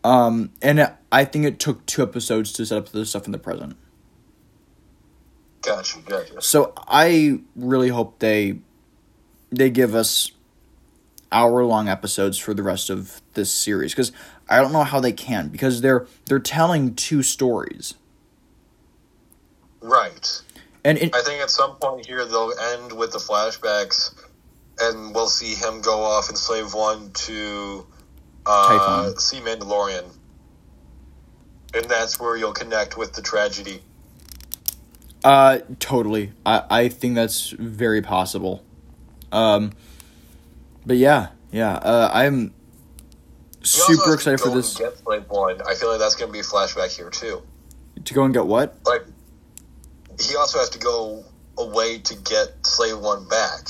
Um 0.04 0.50
and 0.62 0.92
I 1.12 1.24
think 1.24 1.44
it 1.44 1.58
took 1.58 1.84
two 1.86 2.02
episodes 2.02 2.52
to 2.54 2.66
set 2.66 2.78
up 2.78 2.88
the 2.88 3.04
stuff 3.04 3.26
in 3.26 3.32
the 3.32 3.38
present. 3.38 3.76
Gotcha, 5.62 5.98
gotcha. 6.06 6.40
So 6.40 6.72
I 6.88 7.40
really 7.54 7.88
hope 7.88 8.18
they 8.18 8.60
they 9.50 9.70
give 9.70 9.94
us 9.94 10.32
hour 11.32 11.64
long 11.64 11.88
episodes 11.88 12.38
for 12.38 12.54
the 12.54 12.62
rest 12.62 12.90
of 12.90 13.20
this 13.34 13.52
series 13.52 13.92
because 13.92 14.12
I 14.48 14.60
don't 14.60 14.72
know 14.72 14.84
how 14.84 15.00
they 15.00 15.12
can 15.12 15.48
because 15.48 15.80
they're 15.80 16.06
they're 16.26 16.38
telling 16.38 16.94
two 16.94 17.22
stories 17.22 17.94
Right. 19.80 20.42
and 20.84 20.98
it, 20.98 21.14
I 21.14 21.22
think 21.22 21.42
at 21.42 21.50
some 21.50 21.76
point 21.76 22.06
here 22.06 22.24
they'll 22.24 22.52
end 22.74 22.92
with 22.92 23.12
the 23.12 23.18
flashbacks, 23.18 24.14
and 24.80 25.14
we'll 25.14 25.28
see 25.28 25.54
him 25.54 25.80
go 25.80 26.02
off 26.02 26.28
in 26.30 26.36
Slave 26.36 26.74
One 26.74 27.10
to 27.12 27.86
uh, 28.46 29.12
see 29.16 29.40
Mandalorian, 29.40 30.04
and 31.74 31.84
that's 31.86 32.18
where 32.20 32.36
you'll 32.36 32.52
connect 32.52 32.96
with 32.96 33.12
the 33.12 33.22
tragedy. 33.22 33.80
uh 35.24 35.58
totally 35.78 36.32
I 36.46 36.62
I 36.70 36.88
think 36.88 37.14
that's 37.14 37.50
very 37.50 38.00
possible 38.00 38.64
um 39.32 39.72
but 40.86 40.96
yeah 40.96 41.28
yeah 41.52 41.74
uh, 41.74 42.10
I'm 42.10 42.54
super 43.62 44.14
excited 44.14 44.40
for 44.40 44.48
this 44.48 44.78
Get 44.78 44.96
Slave 44.98 45.24
One. 45.28 45.60
I 45.68 45.74
feel 45.74 45.90
like 45.90 45.98
that's 45.98 46.16
going 46.16 46.30
to 46.30 46.32
be 46.32 46.40
a 46.40 46.42
flashback 46.42 46.96
here 46.96 47.10
too. 47.10 47.42
to 48.04 48.14
go 48.14 48.24
and 48.24 48.32
get 48.32 48.46
what 48.46 48.76
Like 48.86 49.04
he 50.20 50.36
also 50.36 50.58
has 50.58 50.70
to 50.70 50.78
go 50.78 51.24
away 51.58 51.98
to 51.98 52.14
get 52.16 52.66
Slave 52.66 52.98
One 52.98 53.26
back. 53.28 53.68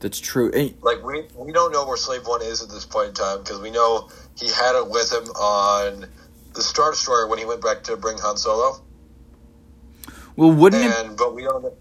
that's 0.00 0.18
true 0.20 0.50
Like 0.82 1.02
we 1.02 1.26
we 1.36 1.52
don't 1.52 1.72
know 1.72 1.86
where 1.86 1.96
Slave 1.96 2.26
One 2.26 2.42
is 2.42 2.62
at 2.62 2.68
this 2.70 2.84
point 2.84 3.08
in 3.08 3.14
time 3.14 3.38
because 3.42 3.60
we 3.60 3.70
know 3.70 4.08
he 4.36 4.48
had 4.48 4.74
it 4.76 4.88
with 4.88 5.12
him 5.12 5.24
on 5.36 6.06
the 6.54 6.62
Star 6.62 6.90
Destroyer 6.90 7.26
when 7.28 7.38
he 7.38 7.44
went 7.44 7.62
back 7.62 7.82
to 7.84 7.96
bring 7.96 8.18
Han 8.18 8.36
Solo, 8.36 8.82
well 10.36 10.52
wouldn't 10.52 10.84
it 10.84 11.16
but 11.16 11.34
we 11.34 11.42
don't. 11.42 11.72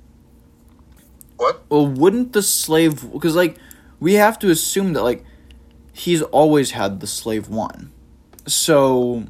What? 1.37 1.63
Well, 1.69 1.87
wouldn't 1.87 2.33
the 2.33 2.43
slave 2.43 3.11
because 3.11 3.35
like 3.35 3.57
we 3.99 4.13
have 4.13 4.37
to 4.39 4.49
assume 4.49 4.93
that 4.93 5.03
like 5.03 5.23
he's 5.93 6.21
always 6.21 6.71
had 6.71 6.99
the 6.99 7.07
slave 7.07 7.49
one. 7.49 7.91
So 8.47 9.25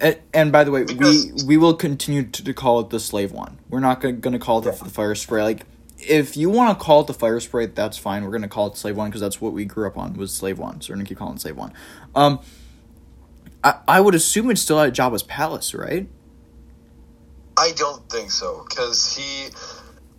and, 0.00 0.18
and 0.34 0.52
by 0.52 0.64
the 0.64 0.70
way, 0.70 0.82
we 0.82 0.94
Because- 0.94 1.44
we 1.44 1.56
will 1.56 1.74
continue 1.74 2.24
to, 2.24 2.44
to 2.44 2.52
call 2.54 2.80
it 2.80 2.90
the 2.90 3.00
slave 3.00 3.32
one. 3.32 3.58
We're 3.68 3.80
not 3.80 4.00
gonna, 4.00 4.14
gonna 4.14 4.38
call 4.38 4.58
it 4.58 4.62
the, 4.64 4.84
the 4.84 4.90
Firespray. 4.90 5.42
Like 5.42 5.62
if 5.98 6.36
you 6.36 6.50
want 6.50 6.78
to 6.78 6.84
call 6.84 7.00
it 7.00 7.06
the 7.06 7.14
Firespray, 7.14 7.74
that's 7.74 7.96
fine. 7.96 8.24
We're 8.24 8.30
gonna 8.30 8.48
call 8.48 8.66
it 8.68 8.76
slave 8.76 8.96
one 8.96 9.08
because 9.08 9.20
that's 9.20 9.40
what 9.40 9.52
we 9.52 9.64
grew 9.64 9.86
up 9.86 9.96
on 9.96 10.14
was 10.14 10.32
slave 10.32 10.58
one. 10.58 10.80
So 10.80 10.92
we're 10.92 10.96
gonna 10.96 11.08
keep 11.08 11.18
calling 11.18 11.36
it 11.36 11.40
slave 11.40 11.56
one. 11.56 11.72
Um, 12.14 12.40
I 13.64 13.78
I 13.88 14.00
would 14.00 14.14
assume 14.14 14.50
it's 14.50 14.60
still 14.60 14.80
at 14.80 14.92
Jabba's 14.92 15.22
palace, 15.22 15.74
right? 15.74 16.08
I 17.56 17.72
don't 17.72 18.08
think 18.10 18.30
so 18.30 18.64
because 18.68 19.16
he. 19.16 19.48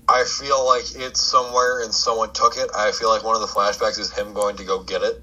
I 0.10 0.24
feel 0.24 0.66
like 0.66 0.86
it's 0.96 1.22
somewhere 1.22 1.82
and 1.82 1.94
someone 1.94 2.32
took 2.32 2.56
it. 2.58 2.70
I 2.74 2.92
feel 2.94 3.10
like 3.10 3.24
one 3.24 3.36
of 3.36 3.42
the 3.42 3.48
flashbacks 3.48 4.00
is 4.00 4.10
him 4.12 4.34
going 4.34 4.56
to 4.56 4.64
go 4.64 4.82
get 4.82 5.02
it. 5.04 5.22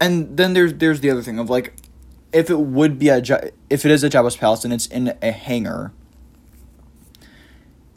and 0.00 0.36
then 0.36 0.54
there's 0.54 0.74
there's 0.74 1.00
the 1.00 1.10
other 1.10 1.22
thing 1.22 1.38
of 1.38 1.50
like 1.50 1.74
if 2.32 2.50
it 2.50 2.58
would 2.58 2.98
be 2.98 3.08
a 3.08 3.22
if 3.68 3.84
it 3.84 3.90
is 3.90 4.04
a 4.04 4.10
Jabba's 4.10 4.36
palace 4.36 4.64
and 4.64 4.72
it's 4.72 4.86
in 4.86 5.16
a 5.22 5.32
hangar 5.32 5.92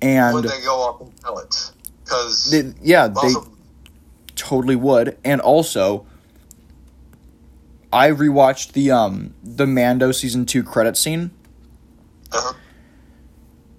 and 0.01 0.33
Would 0.35 0.45
they 0.45 0.61
go 0.61 0.89
up 0.89 1.21
tell 1.21 1.39
it? 1.39 1.71
Because 2.03 2.51
they, 2.51 2.73
yeah 2.81 3.07
they 3.07 3.33
totally 4.35 4.75
would. 4.75 5.17
And 5.23 5.39
also 5.39 6.05
I 7.91 8.09
rewatched 8.09 8.73
the 8.73 8.91
um 8.91 9.33
the 9.43 9.65
Mando 9.65 10.11
season 10.11 10.45
2 10.45 10.63
credit 10.63 10.97
scene. 10.97 11.31
Uh 12.31 12.53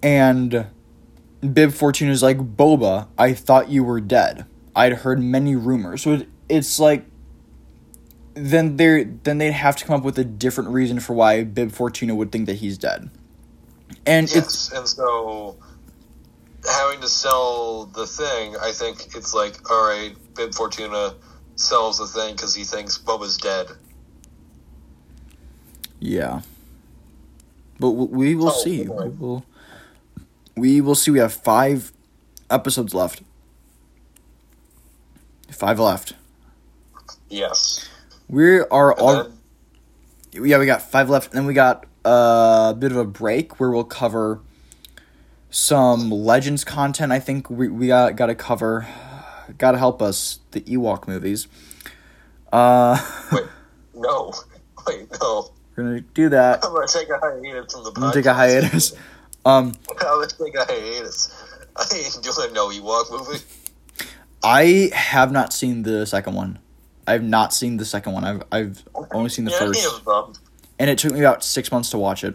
and 0.03 0.67
Bib 1.40 1.73
Fortuna 1.73 2.12
is 2.12 2.23
like 2.23 2.38
Boba 2.38 3.09
I 3.19 3.35
thought 3.35 3.71
you 3.71 3.85
were 3.85 4.01
dead. 4.01 4.47
I'd 4.77 4.93
heard 4.93 5.21
many 5.21 5.55
rumors. 5.55 6.03
So 6.03 6.12
it, 6.12 6.29
it's 6.49 6.79
like 6.81 7.05
then 8.35 8.77
they 8.77 9.05
then 9.05 9.38
they'd 9.38 9.53
have 9.53 9.77
to 9.77 9.85
come 9.85 9.97
up 9.97 10.05
with 10.05 10.18
a 10.18 10.25
different 10.25 10.70
reason 10.70 11.01
for 11.01 11.12
why 11.14 11.44
Bib 11.44 11.73
Fortuna 11.73 12.14
would 12.14 12.33
think 12.33 12.47
that 12.47 12.57
he's 12.57 12.77
dead 12.79 13.11
and 14.07 14.31
it's 14.31 14.73
and 14.73 14.87
so 14.88 15.57
having 16.70 17.01
to 17.01 17.09
sell 17.09 17.87
the 17.87 18.07
thing, 18.07 18.57
I 18.57 18.73
think 18.73 19.14
it's 19.14 19.35
like, 19.35 19.70
all 19.70 19.87
right, 19.87 20.16
Bib 20.35 20.55
Fortuna 20.55 21.14
sells 21.57 21.99
the 21.99 22.07
thing 22.07 22.35
because 22.35 22.55
he 22.55 22.64
thinks 22.64 22.99
Boba's 22.99 23.37
dead. 23.37 23.68
Yeah. 26.01 26.42
But 27.79 27.90
we 27.90 28.35
will 28.35 28.49
Oh, 28.49 28.62
see. 28.62 28.85
boy. 28.85 29.05
We 29.05 29.11
will. 29.11 29.44
We 30.56 30.81
will 30.81 30.94
see. 30.94 31.11
We 31.11 31.19
have 31.19 31.33
five 31.33 31.92
episodes 32.50 32.94
left. 32.94 33.23
Five 35.50 35.79
left. 35.79 36.15
Yes. 37.29 37.88
We 38.35 38.58
are 38.58 38.92
all. 38.92 39.30
Yeah, 40.32 40.58
we 40.58 40.66
got 40.66 40.82
five 40.82 41.08
left, 41.08 41.28
and 41.28 41.35
then 41.38 41.46
we 41.46 41.54
got 41.54 41.87
a 42.04 42.74
bit 42.76 42.90
of 42.90 42.98
a 42.98 43.04
break 43.04 43.60
where 43.60 43.70
we'll 43.70 43.85
cover 43.85 44.40
some 45.50 46.10
Legends 46.10 46.64
content. 46.64 47.12
I 47.12 47.20
think 47.20 47.48
we 47.48 47.68
we 47.68 47.87
got 47.87 48.16
got 48.16 48.26
to 48.26 48.35
cover. 48.35 48.88
Got 49.56 49.72
to 49.72 49.78
help 49.78 50.02
us 50.02 50.40
the 50.50 50.62
Ewok 50.62 51.06
movies. 51.06 51.46
Uh, 52.52 52.98
wait, 53.32 53.44
no. 53.94 54.32
Wait, 54.85 55.06
no. 55.20 55.52
we're 55.76 55.85
gonna 55.85 56.00
do 56.00 56.28
that. 56.30 56.64
I'm 56.64 56.72
going 56.72 56.88
to 56.88 56.92
take 56.92 57.10
a 57.10 57.20
hiatus 57.20 57.72
from 57.72 57.85
the 57.85 57.92
podcast. 57.92 57.96
I'm 57.96 58.02
gonna 58.02 58.14
take 58.14 58.26
a 58.26 58.35
hiatus. 58.35 58.92
Um. 59.44 59.74
I'm 59.88 59.96
going 59.96 60.28
to 60.28 60.37
take 60.37 60.54
a 60.56 60.64
hiatus. 60.64 61.32
I 61.76 61.82
ain't 61.94 62.20
doing 62.20 62.52
no 62.52 62.70
Ewok 62.70 63.12
movie. 63.12 63.44
I 64.42 64.90
have 64.92 65.30
not 65.30 65.52
seen 65.52 65.85
the 65.85 66.04
second 66.04 66.35
one. 66.35 66.58
I've 67.07 67.23
not 67.23 67.52
seen 67.52 67.77
the 67.77 67.85
second 67.85 68.13
one. 68.13 68.25
I've 68.25 68.42
I've 68.52 68.83
only 69.13 69.31
seen 69.31 69.44
the 69.44 69.50
Yeah, 69.50 69.59
first, 69.59 69.85
Any 69.85 69.94
of 69.96 70.05
them. 70.05 70.42
and 70.79 70.90
it 70.90 70.98
took 70.98 71.13
me 71.13 71.21
about 71.21 71.44
six 71.44 71.71
months 71.71 71.90
to 71.90 71.98
watch 71.98 72.25
it. 72.25 72.35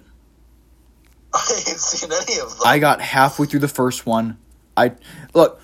I 1.34 1.40
ain't 1.50 1.78
seen 1.80 2.12
any 2.12 2.40
of 2.42 2.50
them. 2.50 2.60
I 2.66 2.80
got 2.80 3.02
halfway 3.02 3.46
through 3.48 3.60
the 3.62 3.68
first 3.68 4.06
one. 4.06 4.38
I 4.78 4.94
look 5.34 5.62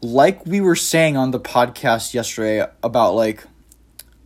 like 0.00 0.44
we 0.46 0.60
were 0.60 0.76
saying 0.76 1.16
on 1.16 1.30
the 1.30 1.40
podcast 1.40 2.12
yesterday 2.14 2.66
about 2.82 3.14
like 3.14 3.44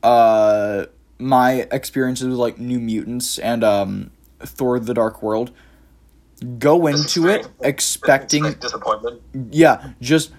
uh 0.03 0.87
my 1.19 1.67
experiences 1.73 2.29
with 2.29 2.37
like 2.39 2.59
New 2.59 2.79
Mutants 2.81 3.39
and 3.39 3.63
um 3.65 4.11
Thor: 4.41 4.79
The 4.79 4.95
Dark 4.95 5.23
World, 5.23 5.51
go 6.59 6.87
into 6.87 7.27
it 7.29 7.49
expecting 7.61 8.45
Expect 8.45 8.63
disappointment. 8.63 9.23
yeah, 9.51 9.91
just 10.01 10.33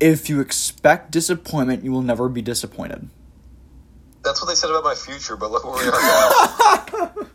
if 0.00 0.28
you 0.28 0.40
expect 0.40 1.10
disappointment, 1.10 1.84
you 1.84 1.92
will 1.92 2.02
never 2.02 2.28
be 2.28 2.42
disappointed. 2.42 3.08
That's 4.22 4.42
what 4.42 4.48
they 4.48 4.54
said 4.54 4.70
about 4.70 4.84
my 4.84 4.94
future, 4.94 5.36
but 5.36 5.50
look 5.50 5.64
where 5.64 5.74
we 5.74 5.88
are 5.88 5.92
now. 5.92 7.12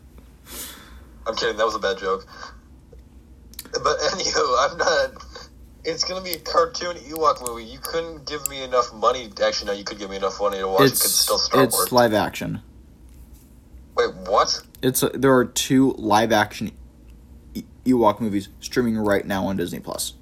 I'm 1.26 1.34
kidding. 1.36 1.56
That 1.56 1.64
was 1.64 1.74
a 1.74 1.78
bad 1.78 1.98
joke. 1.98 2.26
But 3.72 3.98
anywho, 3.98 4.70
I'm 4.70 4.76
not. 4.78 5.24
It's 5.84 6.04
gonna 6.04 6.22
be 6.22 6.32
a 6.32 6.38
cartoon 6.38 6.96
Ewok 6.96 7.46
movie. 7.46 7.64
You 7.64 7.78
couldn't 7.78 8.26
give 8.26 8.48
me 8.48 8.62
enough 8.62 8.92
money. 8.92 9.30
Actually, 9.44 9.68
no, 9.68 9.72
you 9.72 9.84
could 9.84 9.98
give 9.98 10.10
me 10.10 10.16
enough 10.16 10.38
money 10.40 10.58
to 10.58 10.68
watch. 10.68 10.80
it 10.80 10.84
could 10.84 10.92
It's 10.92 11.10
still 11.14 11.38
Star 11.38 11.64
it's 11.64 11.74
Wars. 11.74 11.92
live 11.92 12.12
action. 12.12 12.60
Wait, 13.96 14.14
what? 14.14 14.62
It's 14.82 15.02
there 15.14 15.34
are 15.34 15.44
two 15.44 15.92
live 15.92 16.30
action 16.30 16.72
Ewok 17.84 18.20
movies 18.20 18.48
streaming 18.60 18.98
right 18.98 19.26
now 19.26 19.46
on 19.46 19.56
Disney 19.56 19.80
Plus. 19.80 20.14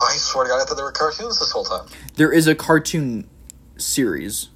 I 0.00 0.16
swear 0.16 0.44
to 0.44 0.50
God, 0.50 0.62
I 0.62 0.64
thought 0.64 0.76
they 0.76 0.82
were 0.82 0.92
cartoons 0.92 1.38
this 1.38 1.50
whole 1.50 1.64
time. 1.64 1.86
There 2.16 2.32
is 2.32 2.46
a 2.46 2.54
cartoon 2.54 3.28
series. 3.76 4.48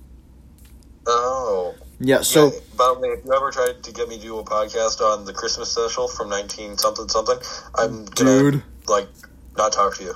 Oh. 1.07 1.74
Yeah, 2.05 2.22
so 2.22 2.53
yeah, 2.53 2.59
by 2.76 2.93
the 2.95 3.01
way, 3.01 3.09
if 3.11 3.24
you 3.24 3.32
ever 3.32 3.53
tried 3.53 3.82
to 3.84 3.93
get 3.93 4.09
me 4.09 4.16
to 4.16 4.22
do 4.22 4.38
a 4.38 4.45
podcast 4.45 5.01
on 5.01 5.24
the 5.24 5.32
Christmas 5.32 5.70
special 5.70 6.09
from 6.09 6.30
nineteen 6.30 6.76
something 6.76 7.09
something, 7.09 7.38
I'm 7.76 8.07
gonna 8.07 8.51
Dude. 8.51 8.62
like 8.88 9.09
not 9.57 9.72
talk 9.72 9.97
to 9.99 10.05
you. 10.05 10.14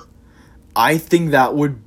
I 0.75 0.97
think 0.97 1.31
that 1.31 1.55
would. 1.55 1.81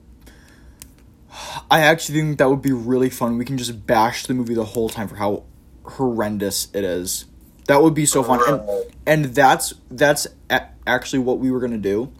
I 1.70 1.80
actually 1.80 2.18
think 2.18 2.38
that 2.38 2.48
would 2.48 2.62
be 2.62 2.72
really 2.72 3.10
fun. 3.10 3.36
We 3.36 3.44
can 3.44 3.58
just 3.58 3.86
bash 3.86 4.24
the 4.26 4.32
movie 4.32 4.54
the 4.54 4.64
whole 4.64 4.88
time 4.88 5.06
for 5.06 5.16
how 5.16 5.44
horrendous 5.84 6.68
it 6.72 6.82
is. 6.82 7.26
That 7.66 7.82
would 7.82 7.94
be 7.94 8.06
so 8.06 8.22
fun, 8.22 8.40
and, 8.48 8.84
and 9.06 9.24
that's 9.34 9.74
that's 9.90 10.26
a- 10.48 10.68
actually 10.86 11.18
what 11.20 11.40
we 11.40 11.50
were 11.50 11.60
gonna 11.60 11.76
do. 11.76 12.10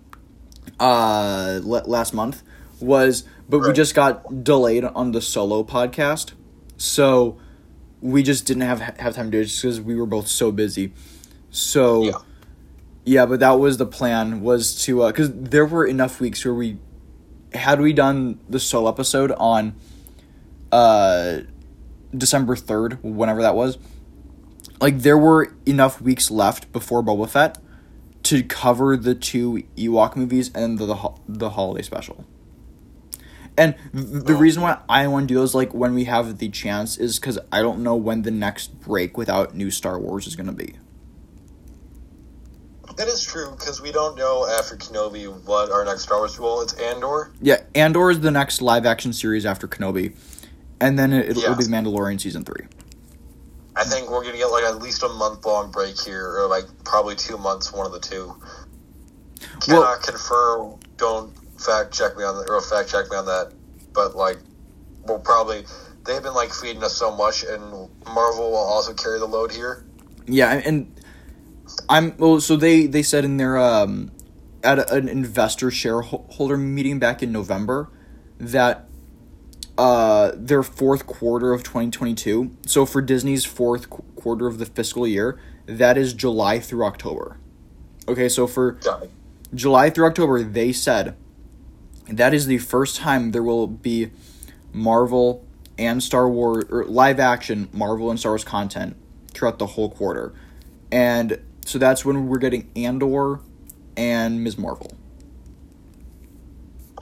Uh, 0.79 1.61
le- 1.63 1.85
last 1.87 2.15
month 2.15 2.43
was, 2.81 3.25
but 3.49 3.59
we 3.61 3.73
just 3.73 3.95
got 3.95 4.43
delayed 4.45 4.85
on 4.85 5.13
the 5.13 5.21
solo 5.21 5.63
podcast, 5.63 6.33
so 6.79 7.37
we 8.01 8.23
just 8.23 8.47
didn't 8.47 8.63
have 8.63 8.81
have 8.81 9.15
time 9.15 9.27
to 9.27 9.33
do 9.33 9.41
it 9.41 9.45
just 9.45 9.61
because 9.63 9.81
we 9.81 9.95
were 9.95 10.07
both 10.07 10.27
so 10.29 10.51
busy. 10.51 10.93
So 11.51 12.05
Yeah. 12.05 12.13
yeah, 13.05 13.27
but 13.27 13.41
that 13.41 13.59
was 13.59 13.77
the 13.77 13.85
plan 13.87 14.41
was 14.41 14.75
to 14.85 15.07
because 15.09 15.31
there 15.35 15.67
were 15.67 15.85
enough 15.87 16.19
weeks 16.21 16.45
where 16.45 16.55
we 16.55 16.79
had 17.53 17.81
we 17.81 17.93
done 17.93 18.39
the 18.49 18.61
solo 18.61 18.89
episode 18.89 19.33
on 19.33 19.75
uh 20.73 21.41
December 22.17 22.57
third, 22.57 22.99
whenever 23.03 23.43
that 23.43 23.55
was. 23.55 23.77
Like 24.81 25.01
there 25.01 25.19
were 25.19 25.53
enough 25.67 26.01
weeks 26.01 26.31
left 26.31 26.73
before 26.73 27.03
Boba 27.03 27.29
Fett 27.29 27.59
to 28.31 28.43
cover 28.45 28.97
the 28.97 29.14
two 29.14 29.64
Ewok 29.76 30.14
movies 30.16 30.51
and 30.55 30.78
the 30.78 30.87
the, 30.87 31.11
the 31.28 31.51
holiday 31.51 31.83
special. 31.83 32.24
And 33.59 33.74
the 33.93 34.35
Oh. 34.35 34.39
reason 34.39 34.62
why 34.62 34.78
I 34.89 35.07
want 35.09 35.28
to 35.28 35.35
do 35.35 35.39
those 35.41 35.55
like 35.55 35.74
when 35.74 35.95
we 35.95 36.05
have 36.05 36.39
the 36.39 36.49
chance 36.49 36.97
is 36.97 37.18
because 37.18 37.39
I 37.51 37.61
don't 37.61 37.83
know 37.83 37.97
when 37.97 38.22
the 38.22 38.31
next 38.31 38.81
break 38.81 39.18
without 39.18 39.55
new 39.55 39.70
Star 39.70 39.99
Wars 39.99 40.26
is 40.26 40.37
gonna 40.37 40.53
be. 40.53 40.74
That 42.97 43.09
is 43.09 43.22
true 43.24 43.51
because 43.59 43.81
we 43.81 43.93
don't 43.93 44.16
know 44.16 44.47
after 44.59 44.76
Kenobi 44.76 45.26
what 45.45 45.70
our 45.70 45.85
next 45.85 46.03
Star 46.03 46.18
Wars. 46.18 46.39
will. 46.39 46.61
it's 46.61 46.72
Andor. 46.74 47.31
Yeah, 47.41 47.61
Andor 47.74 48.11
is 48.11 48.20
the 48.20 48.31
next 48.31 48.61
live 48.62 48.87
action 48.87 49.12
series 49.12 49.45
after 49.47 49.66
Kenobi, 49.66 50.14
and 50.81 50.99
then 50.99 51.12
it, 51.12 51.31
it'll, 51.31 51.43
Yeah. 51.43 51.55
be 51.55 51.64
Mandalorian 51.64 52.20
season 52.20 52.45
three. 52.45 52.66
I 53.81 53.85
think 53.85 54.11
we're 54.11 54.22
gonna 54.22 54.37
get 54.37 54.51
like 54.51 54.64
at 54.64 54.78
least 54.83 55.03
a 55.03 55.09
month 55.09 55.47
long 55.47 55.70
break 55.70 55.99
here, 55.99 56.37
or 56.39 56.47
like 56.49 56.64
probably 56.85 57.16
two 57.16 57.39
months, 57.39 57.72
one 57.72 57.87
of 57.87 57.93
the 57.93 57.99
two. 58.01 58.37
Well- 59.68 59.83
Cannot 59.83 60.03
confirm. 60.03 60.74
Don't 60.99 61.33
fact 61.59 61.93
check 61.95 62.14
me 62.16 62.24
on 62.24 62.37
that, 62.37 62.51
or 62.51 62.61
fact 62.61 62.91
check 62.91 63.11
me 63.11 63.16
on 63.16 63.24
that. 63.24 63.53
But 63.95 64.14
like, 64.14 64.37
we'll 65.07 65.18
probably. 65.20 65.64
They've 66.05 66.22
been 66.22 66.35
like 66.35 66.53
feeding 66.53 66.85
us 66.85 66.95
so 66.95 67.11
much, 67.16 67.43
and 67.43 67.62
Marvel 68.07 68.51
will 68.51 68.57
also 68.59 68.93
carry 68.93 69.18
the 69.18 69.26
load 69.26 69.51
here. 69.51 69.85
Yeah, 70.26 70.53
and- 70.53 70.66
and 70.66 71.01
I'm 71.89 72.14
well. 72.18 72.39
So 72.41 72.57
they 72.57 72.87
they 72.87 73.03
said 73.03 73.24
in 73.24 73.39
their 73.39 73.57
um 73.57 74.11
at 74.62 74.78
a, 74.78 74.93
an 74.95 75.09
investor 75.09 75.70
shareholder 75.70 76.59
meeting 76.59 76.99
back 76.99 77.22
in 77.22 77.33
November 77.33 77.89
that 78.39 78.89
uh 79.81 80.33
their 80.35 80.62
fourth 80.62 81.07
quarter 81.07 81.55
of 81.55 81.62
2022. 81.62 82.55
So 82.66 82.85
for 82.85 83.01
Disney's 83.01 83.47
fourth 83.47 83.89
qu- 83.89 84.05
quarter 84.14 84.47
of 84.47 84.59
the 84.59 84.66
fiscal 84.66 85.07
year, 85.07 85.41
that 85.64 85.97
is 85.97 86.12
July 86.12 86.61
through 86.61 86.85
October. 86.85 87.39
Okay, 88.07 88.28
so 88.28 88.47
for. 88.47 88.78
July 89.55 89.89
through 89.89 90.07
October, 90.07 90.43
they 90.43 90.70
said 90.72 91.16
that 92.09 92.35
is 92.35 92.47
the 92.47 92.59
first 92.59 92.97
time 92.97 93.31
there 93.31 93.43
will 93.43 93.66
be 93.66 94.11
Marvel 94.72 95.47
and 95.78 96.03
Star 96.03 96.28
Wars 96.28 96.64
or 96.70 96.85
live 96.85 97.18
action 97.18 97.68
Marvel 97.72 98.11
and 98.11 98.20
Star 98.20 98.33
Wars 98.33 98.45
content 98.45 98.97
throughout 99.33 99.59
the 99.59 99.66
whole 99.66 99.91
quarter. 99.91 100.35
And 100.93 101.41
so 101.64 101.78
that's 101.78 102.05
when 102.05 102.28
we're 102.28 102.39
getting 102.39 102.70
Andor 102.76 103.41
and 103.97 104.45
Ms. 104.45 104.59
Marvel. 104.59 104.93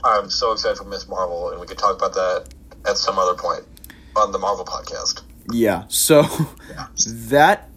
I'm 0.04 0.30
so 0.30 0.52
excited 0.52 0.78
for 0.78 0.84
Miss 0.84 1.08
Marvel, 1.08 1.50
and 1.50 1.60
we 1.60 1.66
could 1.66 1.76
talk 1.76 1.96
about 1.96 2.14
that 2.14 2.54
at 2.88 2.96
some 2.96 3.18
other 3.18 3.34
point 3.34 3.64
on 4.16 4.32
the 4.32 4.38
Marvel 4.38 4.64
podcast. 4.64 5.22
Yeah. 5.52 5.84
So 5.88 6.22
that 7.06 7.68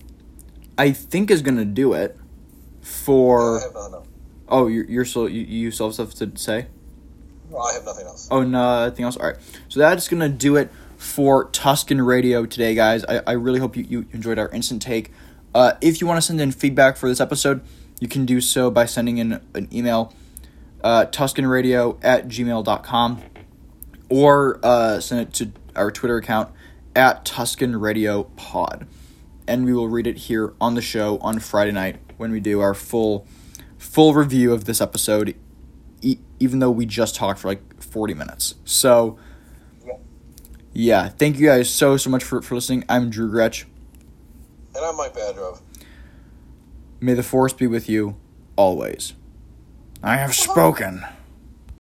I 0.78 0.92
think 0.92 1.30
is 1.32 1.42
going 1.42 1.58
to 1.58 1.66
do 1.66 1.94
it 1.94 2.18
I 2.18 2.86
for 2.86 3.62
else. 3.62 4.08
Oh, 4.52 4.68
you're, 4.68 4.86
you're 4.86 5.06
still 5.06 5.30
you, 5.30 5.42
you 5.42 5.72
still 5.72 5.88
have 5.88 5.94
stuff 5.94 6.14
to 6.16 6.38
say? 6.38 6.68
Well, 7.50 7.64
I 7.64 7.74
have 7.74 7.86
nothing 7.86 8.06
else. 8.06 8.28
Oh, 8.30 8.44
nothing 8.44 9.06
else. 9.06 9.16
All 9.16 9.28
right. 9.28 9.38
So 9.70 9.80
that's 9.80 10.08
gonna 10.10 10.30
do 10.30 10.58
it 10.58 10.70
for 10.98 11.50
Tusken 11.50 12.06
Radio 12.06 12.46
today, 12.46 12.76
guys. 12.76 13.06
I, 13.06 13.22
I 13.26 13.32
really 13.32 13.60
hope 13.60 13.78
you, 13.78 13.86
you 13.90 14.06
enjoyed 14.12 14.38
our 14.38 14.50
instant 14.50 14.82
take. 14.82 15.12
Uh, 15.56 15.74
if 15.82 16.02
you 16.02 16.08
want 16.08 16.18
to 16.18 16.22
send 16.22 16.40
in 16.40 16.52
feedback 16.52 16.98
for 16.98 17.10
this 17.10 17.20
episode, 17.20 17.62
you 18.00 18.08
can 18.08 18.26
do 18.26 18.42
so 18.42 18.70
by 18.70 18.86
sending 18.86 19.18
in 19.18 19.42
an 19.54 19.68
email, 19.74 20.14
uh, 20.84 21.06
tuskenradio 21.06 21.98
at 22.02 22.28
gmail.com, 22.28 23.22
or 24.12 24.60
uh, 24.62 25.00
send 25.00 25.22
it 25.22 25.34
to 25.36 25.52
our 25.76 25.90
Twitter 25.90 26.18
account 26.18 26.52
at 26.96 27.24
Tusken 27.26 27.80
Radio 27.82 28.24
Pod. 28.36 28.86
And 29.48 29.66
we 29.66 29.74
will 29.74 29.88
read 29.88 30.06
it 30.06 30.18
here 30.18 30.54
on 30.62 30.76
the 30.76 30.82
show 30.82 31.18
on 31.20 31.40
Friday 31.40 31.72
night 31.72 31.98
when 32.18 32.32
we 32.32 32.40
do 32.40 32.60
our 32.60 32.74
full 32.74 33.26
full 33.78 34.14
review 34.14 34.54
of 34.54 34.66
this 34.66 34.80
episode 34.80 35.36
e- 36.02 36.18
even 36.40 36.60
though 36.60 36.70
we 36.70 36.86
just 36.86 37.16
talked 37.16 37.40
for 37.40 37.48
like 37.48 37.82
40 37.82 38.14
minutes. 38.14 38.56
So, 38.64 39.18
Yeah. 39.86 39.94
yeah, 40.74 41.10
thank 41.10 41.40
you 41.40 41.48
guys 41.48 41.70
so, 41.70 41.98
so 41.98 42.10
much 42.10 42.24
for, 42.24 42.42
for 42.42 42.56
listening. 42.56 42.84
I'm 42.88 43.10
Drew 43.10 43.30
Gretsch. 43.32 43.66
And 44.76 44.86
I'm 44.86 44.96
Mike 44.98 45.14
Badrov. 45.16 45.62
May 47.00 47.14
the 47.16 47.24
force 47.24 47.54
be 47.54 47.66
with 47.68 47.90
you 47.90 48.16
always. 48.56 49.14
I 50.04 50.18
have 50.18 50.36
spoken. 50.36 51.04